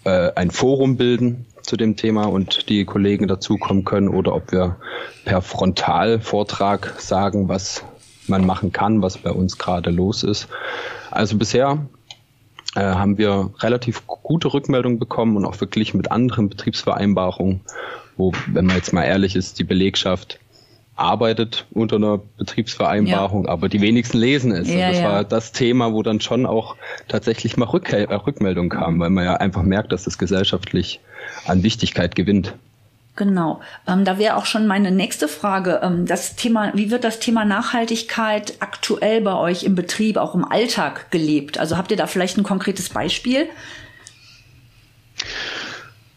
äh, 0.03 0.31
ein 0.35 0.51
Forum 0.51 0.97
bilden 0.97 1.45
zu 1.61 1.77
dem 1.77 1.95
Thema 1.95 2.25
und 2.25 2.69
die 2.69 2.85
Kollegen 2.85 3.27
dazukommen 3.27 3.85
können 3.85 4.09
oder 4.09 4.35
ob 4.35 4.51
wir 4.51 4.75
per 5.23 5.41
Frontalvortrag 5.41 6.95
sagen, 6.99 7.49
was 7.49 7.83
man 8.27 8.45
machen 8.45 8.71
kann, 8.71 9.01
was 9.01 9.17
bei 9.17 9.31
uns 9.31 9.57
gerade 9.57 9.89
los 9.91 10.23
ist. 10.23 10.47
Also 11.11 11.37
bisher 11.37 11.85
äh, 12.75 12.81
haben 12.81 13.17
wir 13.17 13.51
relativ 13.59 14.05
gute 14.07 14.53
Rückmeldungen 14.53 14.99
bekommen 14.99 15.37
und 15.37 15.45
auch 15.45 15.59
wirklich 15.61 15.93
mit 15.93 16.11
anderen 16.11 16.49
Betriebsvereinbarungen, 16.49 17.61
wo, 18.17 18.33
wenn 18.47 18.65
man 18.65 18.75
jetzt 18.75 18.93
mal 18.93 19.03
ehrlich 19.03 19.35
ist, 19.35 19.59
die 19.59 19.63
Belegschaft 19.63 20.39
arbeitet 20.97 21.65
unter 21.71 21.97
einer 21.97 22.19
Betriebsvereinbarung, 22.37 23.45
ja. 23.45 23.51
aber 23.51 23.67
die 23.67 23.81
wenigsten 23.81 24.17
lesen 24.17 24.51
es. 24.53 24.71
Ja, 24.71 24.89
das 24.89 24.99
ja. 24.99 25.03
war 25.11 25.23
das 25.23 25.51
Thema, 25.51 25.93
wo 25.93 26.03
dann 26.03 26.21
schon 26.21 26.45
auch 26.45 26.77
tatsächlich 27.07 27.57
mal 27.57 27.65
Rück 27.65 27.91
Rückmeldung 27.91 28.69
kam, 28.69 28.99
weil 28.99 29.09
man 29.09 29.25
ja 29.25 29.35
einfach 29.35 29.63
merkt, 29.63 29.91
dass 29.91 30.05
das 30.05 30.17
gesellschaftlich 30.17 31.01
an 31.45 31.63
Wichtigkeit 31.63 32.15
gewinnt. 32.15 32.55
Genau. 33.15 33.61
Ähm, 33.87 34.03
da 34.03 34.17
wäre 34.17 34.35
auch 34.35 34.45
schon 34.45 34.67
meine 34.67 34.91
nächste 34.91 35.27
Frage. 35.27 35.79
Ähm, 35.81 36.05
das 36.05 36.35
Thema, 36.35 36.71
wie 36.75 36.91
wird 36.91 37.05
das 37.05 37.19
Thema 37.19 37.45
Nachhaltigkeit 37.45 38.55
aktuell 38.59 39.21
bei 39.21 39.33
euch 39.33 39.63
im 39.63 39.75
Betrieb, 39.75 40.17
auch 40.17 40.35
im 40.35 40.43
Alltag 40.43 41.11
gelebt? 41.11 41.57
Also 41.57 41.77
habt 41.77 41.91
ihr 41.91 41.97
da 41.97 42.07
vielleicht 42.07 42.37
ein 42.37 42.43
konkretes 42.43 42.89
Beispiel? 42.89 43.47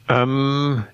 Ähm, 0.09 0.85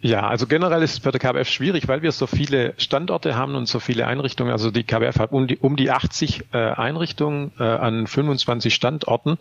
ja, 0.00 0.28
also 0.28 0.46
generell 0.46 0.80
ist 0.84 0.92
es 0.92 1.00
bei 1.00 1.10
der 1.10 1.18
KBF 1.18 1.48
schwierig, 1.48 1.88
weil 1.88 2.02
wir 2.02 2.12
so 2.12 2.28
viele 2.28 2.74
Standorte 2.76 3.34
haben 3.34 3.56
und 3.56 3.66
so 3.66 3.80
viele 3.80 4.06
Einrichtungen. 4.06 4.52
Also 4.52 4.70
die 4.70 4.84
KBF 4.84 5.18
hat 5.18 5.32
um 5.32 5.48
die, 5.48 5.58
um 5.58 5.74
die 5.74 5.90
80 5.90 6.44
äh, 6.52 6.56
Einrichtungen 6.56 7.50
äh, 7.58 7.64
an 7.64 8.06
25 8.06 8.72
Standorten. 8.72 9.38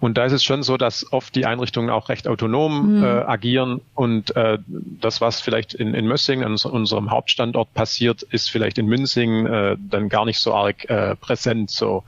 Und 0.00 0.18
da 0.18 0.24
ist 0.24 0.32
es 0.32 0.42
schon 0.42 0.64
so, 0.64 0.76
dass 0.76 1.12
oft 1.12 1.36
die 1.36 1.46
Einrichtungen 1.46 1.90
auch 1.90 2.08
recht 2.08 2.26
autonom 2.26 2.96
mhm. 2.96 3.04
äh, 3.04 3.06
agieren. 3.06 3.82
Und 3.94 4.34
äh, 4.34 4.58
das, 4.66 5.20
was 5.20 5.40
vielleicht 5.40 5.74
in, 5.74 5.94
in 5.94 6.08
Mössing, 6.08 6.42
an 6.42 6.56
unserem 6.56 7.12
Hauptstandort 7.12 7.72
passiert, 7.72 8.22
ist 8.22 8.50
vielleicht 8.50 8.78
in 8.78 8.86
Münzing 8.86 9.46
äh, 9.46 9.76
dann 9.78 10.08
gar 10.08 10.24
nicht 10.24 10.40
so 10.40 10.54
arg 10.54 10.90
äh, 10.90 11.14
präsent. 11.14 11.70
So. 11.70 12.02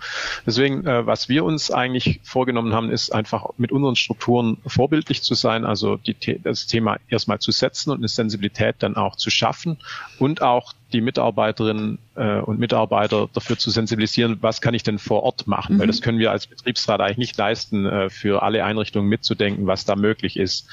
Deswegen, 0.45 0.85
äh, 0.87 1.07
was 1.07 1.29
wir 1.29 1.45
uns 1.45 1.71
eigentlich 1.71 2.19
vorgenommen 2.25 2.75
haben, 2.75 2.91
ist 2.91 3.15
einfach 3.15 3.51
mit 3.59 3.71
unseren 3.71 3.95
Strukturen 3.95 4.57
vorbildlich 4.67 5.23
zu 5.23 5.35
sein. 5.35 5.65
Also 5.65 5.99
die, 5.99 6.17
das 6.43 6.67
Thema 6.67 6.97
erstmal 7.09 7.39
zu 7.39 7.53
setzen 7.53 7.76
setzen 7.77 7.91
und 7.91 7.99
eine 7.99 8.09
Sensibilität 8.09 8.77
dann 8.79 8.97
auch 8.97 9.17
zu 9.17 9.31
schaffen 9.31 9.79
und 10.19 10.43
auch 10.43 10.73
die 10.93 11.01
Mitarbeiterinnen 11.01 11.99
äh, 12.15 12.39
und 12.39 12.59
Mitarbeiter 12.59 13.29
dafür 13.33 13.59
zu 13.59 13.71
sensibilisieren, 13.71 14.39
was 14.41 14.61
kann 14.61 14.75
ich 14.75 14.83
denn 14.83 14.99
vor 14.99 15.23
Ort 15.23 15.47
machen, 15.47 15.77
mhm. 15.77 15.81
weil 15.81 15.87
das 15.87 16.01
können 16.01 16.19
wir 16.19 16.31
als 16.31 16.47
Betriebsrat 16.47 17.01
eigentlich 17.01 17.19
nicht 17.19 17.37
leisten, 17.37 17.87
äh, 17.87 18.11
für 18.11 18.43
alle 18.43 18.65
Einrichtungen 18.65 19.09
mitzudenken, 19.09 19.67
was 19.67 19.85
da 19.85 19.97
möglich 19.97 20.37
ist. 20.37 20.69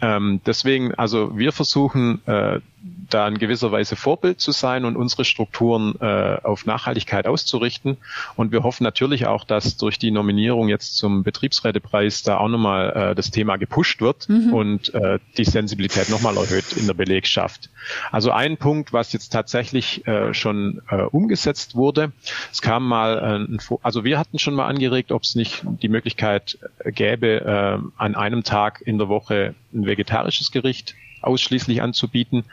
Ähm, 0.00 0.40
deswegen, 0.44 0.94
also 0.94 1.36
wir 1.38 1.52
versuchen 1.52 2.20
äh, 2.26 2.60
da 3.10 3.28
in 3.28 3.38
gewisser 3.38 3.72
Weise 3.72 3.96
Vorbild 3.96 4.40
zu 4.40 4.52
sein 4.52 4.84
und 4.84 4.96
unsere 4.96 5.24
Strukturen 5.24 5.94
äh, 6.00 6.38
auf 6.42 6.66
Nachhaltigkeit 6.66 7.26
auszurichten. 7.26 7.96
Und 8.36 8.52
wir 8.52 8.62
hoffen 8.62 8.84
natürlich 8.84 9.26
auch, 9.26 9.44
dass 9.44 9.76
durch 9.76 9.98
die 9.98 10.10
Nominierung 10.10 10.68
jetzt 10.68 10.96
zum 10.96 11.22
Betriebsrätepreis 11.22 12.22
da 12.22 12.38
auch 12.38 12.48
nochmal 12.48 13.10
äh, 13.10 13.14
das 13.14 13.30
Thema 13.30 13.56
gepusht 13.56 14.00
wird 14.00 14.28
mhm. 14.28 14.52
und 14.52 14.94
äh, 14.94 15.18
die 15.36 15.44
Sensibilität 15.44 16.08
nochmal 16.08 16.36
erhöht 16.36 16.72
in 16.76 16.86
der 16.86 16.94
Belegschaft. 16.94 17.70
Also 18.10 18.30
ein 18.30 18.56
Punkt, 18.56 18.92
was 18.92 19.12
jetzt 19.12 19.30
tatsächlich 19.30 20.06
äh, 20.06 20.34
schon 20.34 20.82
äh, 20.90 21.02
umgesetzt 21.02 21.74
wurde, 21.74 22.12
es 22.52 22.62
kam 22.62 22.86
mal, 22.86 23.48
äh, 23.48 23.76
also 23.82 24.04
wir 24.04 24.18
hatten 24.18 24.38
schon 24.38 24.54
mal 24.54 24.66
angeregt, 24.66 25.12
ob 25.12 25.22
es 25.22 25.34
nicht 25.34 25.62
die 25.82 25.88
Möglichkeit 25.88 26.58
gäbe, 26.84 27.40
äh, 27.40 27.78
an 27.96 28.14
einem 28.14 28.42
Tag 28.42 28.82
in 28.84 28.98
der 28.98 29.08
Woche 29.08 29.54
ein 29.72 29.86
vegetarisches 29.86 30.50
Gericht 30.50 30.94
ausschließlich 31.22 31.82
anzubieten. 31.82 32.44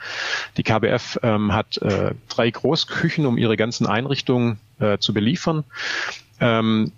Die 0.56 0.62
KBF 0.62 1.18
ähm, 1.22 1.52
hat 1.52 1.78
äh, 1.78 2.14
drei 2.28 2.50
Großküchen, 2.50 3.26
um 3.26 3.38
ihre 3.38 3.56
ganzen 3.56 3.86
Einrichtungen 3.86 4.58
äh, 4.80 4.98
zu 4.98 5.14
beliefern. 5.14 5.64
Ähm, 6.40 6.92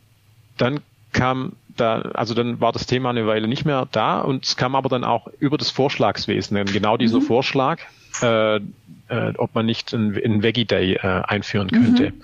dann 0.57 0.81
kam 1.13 1.53
da, 1.77 2.01
also 2.15 2.35
dann 2.35 2.61
war 2.61 2.73
das 2.73 2.87
Thema 2.87 3.11
eine 3.11 3.27
Weile 3.27 3.49
nicht 3.49 3.65
mehr 3.65 3.87
da 3.93 4.21
und 4.21 4.45
es 4.45 4.57
kam 4.57 4.75
aber 4.75 4.89
dann 4.89 5.05
auch 5.05 5.29
über 5.39 5.59
das 5.59 5.71
Vorschlagswesen, 5.71 6.57
denn 6.57 6.67
genau 6.67 6.97
dieser 6.97 7.21
mhm. 7.21 7.25
Vorschlag, 7.25 7.81
äh, 8.23 8.57
äh, 8.57 8.61
ob 9.37 9.55
man 9.55 9.67
nicht 9.67 9.93
einen, 9.93 10.17
einen 10.17 10.43
Veggie 10.43 10.65
Day 10.65 10.95
äh, 10.95 11.23
einführen 11.27 11.71
könnte. 11.71 12.11
Mhm. 12.11 12.23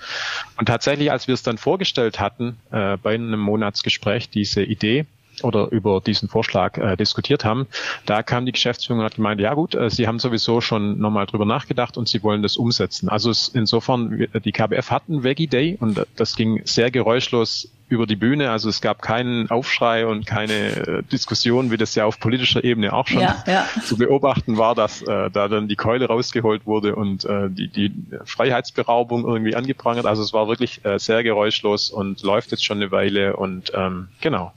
Und 0.56 0.66
tatsächlich, 0.66 1.10
als 1.10 1.28
wir 1.28 1.34
es 1.34 1.42
dann 1.42 1.58
vorgestellt 1.58 2.18
hatten, 2.18 2.56
äh, 2.70 2.96
bei 2.96 3.14
einem 3.14 3.40
Monatsgespräch, 3.40 4.30
diese 4.30 4.62
Idee, 4.62 5.06
oder 5.42 5.70
über 5.70 6.00
diesen 6.00 6.28
Vorschlag 6.28 6.78
äh, 6.78 6.96
diskutiert 6.96 7.44
haben, 7.44 7.66
da 8.06 8.22
kam 8.22 8.46
die 8.46 8.52
Geschäftsführung 8.52 9.00
und 9.00 9.06
hat 9.06 9.16
gemeint, 9.16 9.40
ja 9.40 9.54
gut, 9.54 9.74
äh, 9.74 9.90
sie 9.90 10.06
haben 10.06 10.18
sowieso 10.18 10.60
schon 10.60 10.98
nochmal 10.98 11.26
drüber 11.26 11.46
nachgedacht 11.46 11.96
und 11.96 12.08
sie 12.08 12.22
wollen 12.22 12.42
das 12.42 12.56
umsetzen. 12.56 13.08
Also 13.08 13.30
es, 13.30 13.48
insofern, 13.48 14.26
die 14.44 14.52
KBF 14.52 14.90
hatten 14.90 15.24
Veggie 15.24 15.46
Day 15.46 15.76
und 15.80 16.06
das 16.16 16.36
ging 16.36 16.62
sehr 16.64 16.90
geräuschlos 16.90 17.68
über 17.92 18.06
die 18.06 18.16
Bühne. 18.16 18.50
Also 18.50 18.70
es 18.70 18.80
gab 18.80 19.02
keinen 19.02 19.50
Aufschrei 19.50 20.06
und 20.06 20.24
keine 20.24 20.54
äh, 20.54 21.02
Diskussion, 21.02 21.70
wie 21.70 21.76
das 21.76 21.94
ja 21.94 22.06
auf 22.06 22.18
politischer 22.18 22.64
Ebene 22.64 22.94
auch 22.94 23.06
schon 23.06 23.20
ja, 23.20 23.44
ja. 23.46 23.66
zu 23.84 23.98
beobachten 23.98 24.56
war, 24.56 24.74
dass 24.74 25.02
äh, 25.02 25.30
da 25.30 25.48
dann 25.48 25.68
die 25.68 25.76
Keule 25.76 26.06
rausgeholt 26.06 26.64
wurde 26.64 26.96
und 26.96 27.26
äh, 27.26 27.50
die, 27.50 27.68
die 27.68 27.92
Freiheitsberaubung 28.24 29.26
irgendwie 29.26 29.54
angeprangert. 29.54 30.06
Also 30.06 30.22
es 30.22 30.32
war 30.32 30.48
wirklich 30.48 30.82
äh, 30.86 30.98
sehr 30.98 31.22
geräuschlos 31.22 31.90
und 31.90 32.22
läuft 32.22 32.50
jetzt 32.50 32.64
schon 32.64 32.78
eine 32.78 32.90
Weile 32.90 33.36
und 33.36 33.72
ähm, 33.74 34.08
genau. 34.22 34.54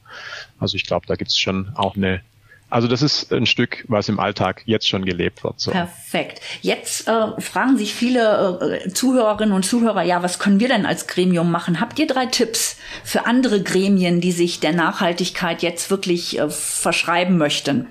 Also 0.58 0.78
ich 0.78 0.86
glaube, 0.86 1.06
da 1.06 1.16
gibt 1.16 1.32
es 1.32 1.38
schon 1.38 1.74
auch 1.76 1.98
eine 1.98 2.22
also 2.70 2.88
das 2.88 3.02
ist 3.02 3.32
ein 3.32 3.46
Stück, 3.46 3.86
was 3.88 4.10
im 4.10 4.20
Alltag 4.20 4.64
jetzt 4.66 4.88
schon 4.88 5.06
gelebt 5.06 5.44
wird. 5.44 5.60
So. 5.60 5.72
Perfekt. 5.72 6.42
Jetzt 6.62 7.08
äh, 7.08 7.40
fragen 7.40 7.78
sich 7.78 7.94
viele 7.94 8.82
äh, 8.86 8.90
Zuhörerinnen 8.92 9.54
und 9.54 9.64
Zuhörer, 9.64 10.02
ja, 10.02 10.24
was 10.24 10.40
können 10.40 10.60
wir 10.60 10.68
denn 10.68 10.86
als 10.86 11.08
Gremium 11.08 11.52
machen? 11.52 11.80
Habt 11.80 12.00
ihr 12.00 12.08
drei 12.08 12.26
Tipps 12.26 12.78
für 13.04 13.28
andere 13.28 13.62
Gremien, 13.62 14.20
die 14.20 14.32
sich 14.32 14.60
der 14.60 14.74
Nachhaltigkeit 14.74 15.62
jetzt 15.62 15.92
wirklich 15.92 16.40
äh, 16.40 16.50
verschreiben 16.50 17.38
möchten? 17.38 17.88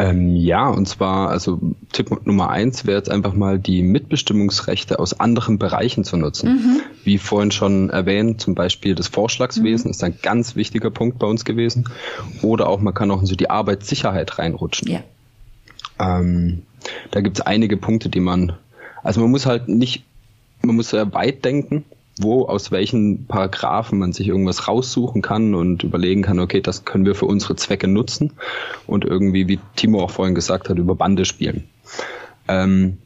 Ähm, 0.00 0.36
ja, 0.36 0.68
und 0.68 0.86
zwar, 0.86 1.28
also 1.28 1.58
Tipp 1.92 2.24
Nummer 2.24 2.50
eins 2.50 2.86
wäre 2.86 2.98
jetzt 2.98 3.10
einfach 3.10 3.34
mal 3.34 3.58
die 3.58 3.82
Mitbestimmungsrechte 3.82 5.00
aus 5.00 5.18
anderen 5.18 5.58
Bereichen 5.58 6.04
zu 6.04 6.16
nutzen. 6.16 6.50
Mhm. 6.50 6.80
Wie 7.02 7.18
vorhin 7.18 7.50
schon 7.50 7.90
erwähnt, 7.90 8.40
zum 8.40 8.54
Beispiel 8.54 8.94
das 8.94 9.08
Vorschlagswesen 9.08 9.88
mhm. 9.88 9.90
ist 9.90 10.04
ein 10.04 10.16
ganz 10.22 10.54
wichtiger 10.54 10.92
Punkt 10.92 11.18
bei 11.18 11.26
uns 11.26 11.44
gewesen. 11.44 11.88
Oder 12.42 12.68
auch, 12.68 12.80
man 12.80 12.94
kann 12.94 13.10
auch 13.10 13.20
in 13.20 13.26
so 13.26 13.34
die 13.34 13.50
Arbeitssicherheit 13.50 14.38
reinrutschen. 14.38 14.88
Ja. 14.88 15.00
Ähm, 15.98 16.62
da 17.10 17.20
gibt 17.20 17.38
es 17.38 17.44
einige 17.44 17.76
Punkte, 17.76 18.08
die 18.08 18.20
man, 18.20 18.52
also 19.02 19.20
man 19.20 19.32
muss 19.32 19.46
halt 19.46 19.66
nicht, 19.66 20.04
man 20.62 20.76
muss 20.76 20.90
sehr 20.90 21.12
weit 21.12 21.44
denken 21.44 21.84
wo, 22.22 22.46
aus 22.46 22.70
welchen 22.70 23.26
Paragraphen 23.26 23.98
man 23.98 24.12
sich 24.12 24.28
irgendwas 24.28 24.68
raussuchen 24.68 25.22
kann 25.22 25.54
und 25.54 25.82
überlegen 25.82 26.22
kann, 26.22 26.38
okay, 26.38 26.60
das 26.60 26.84
können 26.84 27.04
wir 27.04 27.14
für 27.14 27.26
unsere 27.26 27.56
Zwecke 27.56 27.88
nutzen 27.88 28.32
und 28.86 29.04
irgendwie, 29.04 29.48
wie 29.48 29.58
Timo 29.76 30.02
auch 30.02 30.10
vorhin 30.10 30.34
gesagt 30.34 30.68
hat, 30.68 30.78
über 30.78 30.94
Bande 30.94 31.24
spielen. 31.24 31.64
Ähm, 32.48 32.98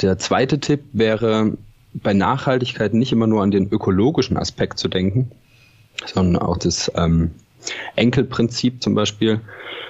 der 0.00 0.18
zweite 0.18 0.60
Tipp 0.60 0.84
wäre, 0.92 1.52
bei 1.94 2.14
Nachhaltigkeit 2.14 2.94
nicht 2.94 3.12
immer 3.12 3.26
nur 3.26 3.42
an 3.42 3.50
den 3.50 3.70
ökologischen 3.70 4.36
Aspekt 4.36 4.78
zu 4.78 4.88
denken, 4.88 5.30
sondern 6.06 6.40
auch 6.42 6.58
das 6.58 6.90
ähm, 6.94 7.32
Enkelprinzip 7.96 8.82
zum 8.82 8.94
Beispiel 8.94 9.40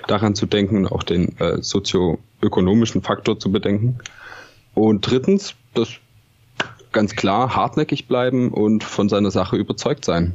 daran 0.07 0.35
zu 0.35 0.47
denken, 0.47 0.87
auch 0.87 1.03
den 1.03 1.39
äh, 1.39 1.63
sozioökonomischen 1.63 3.03
Faktor 3.03 3.39
zu 3.39 3.53
bedenken. 3.53 3.99
Und 4.75 5.03
drittens, 5.03 5.55
das 5.75 5.89
ganz 6.93 7.15
klar 7.17 7.55
hartnäckig 7.55 8.07
bleiben 8.07 8.51
und 8.51 8.85
von 8.85 9.09
seiner 9.09 9.31
Sache 9.31 9.57
überzeugt 9.57 10.05
sein. 10.05 10.35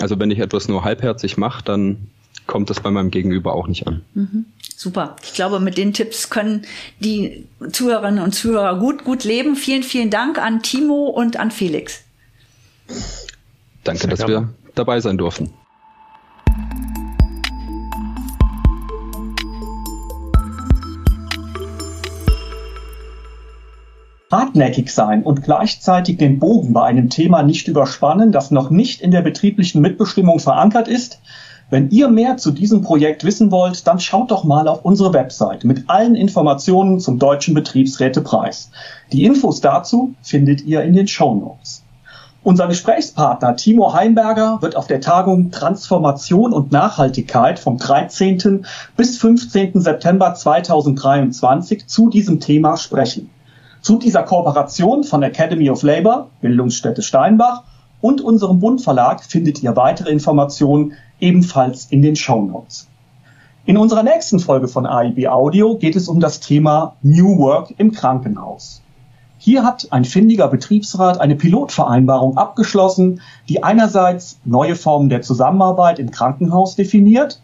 Also 0.00 0.18
wenn 0.18 0.30
ich 0.30 0.38
etwas 0.38 0.68
nur 0.68 0.84
halbherzig 0.84 1.36
mache, 1.36 1.62
dann 1.64 2.10
kommt 2.46 2.70
das 2.70 2.80
bei 2.80 2.90
meinem 2.90 3.10
Gegenüber 3.10 3.54
auch 3.54 3.68
nicht 3.68 3.86
an. 3.86 4.02
Mhm. 4.14 4.46
Super. 4.76 5.16
Ich 5.22 5.34
glaube, 5.34 5.60
mit 5.60 5.78
den 5.78 5.92
Tipps 5.92 6.28
können 6.28 6.62
die 6.98 7.46
Zuhörerinnen 7.70 8.22
und 8.22 8.34
Zuhörer 8.34 8.78
gut, 8.78 9.04
gut 9.04 9.22
leben. 9.22 9.54
Vielen, 9.54 9.84
vielen 9.84 10.10
Dank 10.10 10.38
an 10.38 10.62
Timo 10.62 11.06
und 11.06 11.38
an 11.38 11.50
Felix. 11.52 12.02
Danke, 13.84 14.08
dass 14.08 14.26
wir 14.26 14.48
dabei 14.74 15.00
sein 15.00 15.18
durften. 15.18 15.50
Hartnäckig 24.52 24.90
sein 24.92 25.22
und 25.22 25.42
gleichzeitig 25.42 26.18
den 26.18 26.38
Bogen 26.38 26.74
bei 26.74 26.82
einem 26.82 27.08
Thema 27.08 27.42
nicht 27.42 27.68
überspannen, 27.68 28.32
das 28.32 28.50
noch 28.50 28.68
nicht 28.68 29.00
in 29.00 29.10
der 29.10 29.22
betrieblichen 29.22 29.80
Mitbestimmung 29.80 30.40
verankert 30.40 30.88
ist. 30.88 31.20
Wenn 31.70 31.88
ihr 31.88 32.08
mehr 32.08 32.36
zu 32.36 32.50
diesem 32.50 32.82
Projekt 32.82 33.24
wissen 33.24 33.50
wollt, 33.50 33.86
dann 33.86 33.98
schaut 33.98 34.30
doch 34.30 34.44
mal 34.44 34.68
auf 34.68 34.84
unsere 34.84 35.14
Website 35.14 35.64
mit 35.64 35.88
allen 35.88 36.14
Informationen 36.14 37.00
zum 37.00 37.18
Deutschen 37.18 37.54
Betriebsrätepreis. 37.54 38.70
Die 39.10 39.24
Infos 39.24 39.62
dazu 39.62 40.14
findet 40.20 40.60
ihr 40.66 40.82
in 40.82 40.92
den 40.92 41.08
Show. 41.08 41.56
Unser 42.42 42.66
Gesprächspartner 42.66 43.56
Timo 43.56 43.94
Heimberger 43.94 44.58
wird 44.60 44.76
auf 44.76 44.86
der 44.86 45.00
Tagung 45.00 45.50
Transformation 45.50 46.52
und 46.52 46.72
Nachhaltigkeit 46.72 47.58
vom 47.58 47.78
13. 47.78 48.66
bis 48.98 49.16
15. 49.16 49.80
September 49.80 50.34
2023 50.34 51.86
zu 51.86 52.10
diesem 52.10 52.38
Thema 52.38 52.76
sprechen. 52.76 53.30
Zu 53.82 53.98
dieser 53.98 54.22
Kooperation 54.22 55.02
von 55.02 55.24
Academy 55.24 55.68
of 55.68 55.82
Labour, 55.82 56.28
Bildungsstätte 56.40 57.02
Steinbach 57.02 57.64
und 58.00 58.20
unserem 58.20 58.60
Bundverlag 58.60 59.24
findet 59.24 59.60
ihr 59.60 59.74
weitere 59.74 60.10
Informationen 60.10 60.92
ebenfalls 61.18 61.86
in 61.86 62.00
den 62.00 62.14
Show 62.14 62.42
Notes. 62.42 62.86
In 63.64 63.76
unserer 63.76 64.04
nächsten 64.04 64.38
Folge 64.38 64.68
von 64.68 64.86
AIB 64.86 65.26
Audio 65.26 65.76
geht 65.76 65.96
es 65.96 66.06
um 66.06 66.20
das 66.20 66.38
Thema 66.38 66.94
New 67.02 67.38
Work 67.38 67.74
im 67.76 67.90
Krankenhaus. 67.90 68.82
Hier 69.36 69.64
hat 69.64 69.88
ein 69.90 70.04
findiger 70.04 70.46
Betriebsrat 70.46 71.20
eine 71.20 71.34
Pilotvereinbarung 71.34 72.36
abgeschlossen, 72.36 73.20
die 73.48 73.64
einerseits 73.64 74.38
neue 74.44 74.76
Formen 74.76 75.08
der 75.08 75.22
Zusammenarbeit 75.22 75.98
im 75.98 76.12
Krankenhaus 76.12 76.76
definiert, 76.76 77.42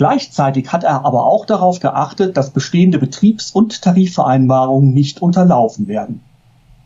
Gleichzeitig 0.00 0.72
hat 0.72 0.82
er 0.82 1.04
aber 1.04 1.26
auch 1.26 1.44
darauf 1.44 1.78
geachtet, 1.78 2.38
dass 2.38 2.52
bestehende 2.52 2.98
Betriebs- 2.98 3.50
und 3.50 3.82
Tarifvereinbarungen 3.82 4.94
nicht 4.94 5.20
unterlaufen 5.20 5.88
werden. 5.88 6.22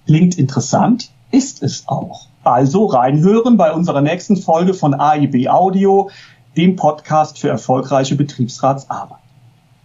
Klingt 0.04 0.36
interessant, 0.36 1.12
ist 1.30 1.62
es 1.62 1.84
auch. 1.86 2.26
Also 2.42 2.86
reinhören 2.86 3.56
bei 3.56 3.72
unserer 3.72 4.00
nächsten 4.00 4.36
Folge 4.36 4.74
von 4.74 4.94
AIB 4.94 5.48
Audio, 5.48 6.10
dem 6.56 6.74
Podcast 6.74 7.38
für 7.38 7.50
erfolgreiche 7.50 8.16
Betriebsratsarbeit. 8.16 9.18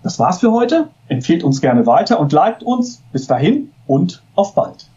Das 0.01 0.17
war's 0.17 0.39
für 0.39 0.51
heute. 0.51 0.87
Empfehlt 1.07 1.43
uns 1.43 1.61
gerne 1.61 1.85
weiter 1.85 2.19
und 2.19 2.31
liked 2.31 2.63
uns. 2.63 3.03
Bis 3.11 3.27
dahin 3.27 3.69
und 3.85 4.23
auf 4.33 4.55
bald. 4.55 4.89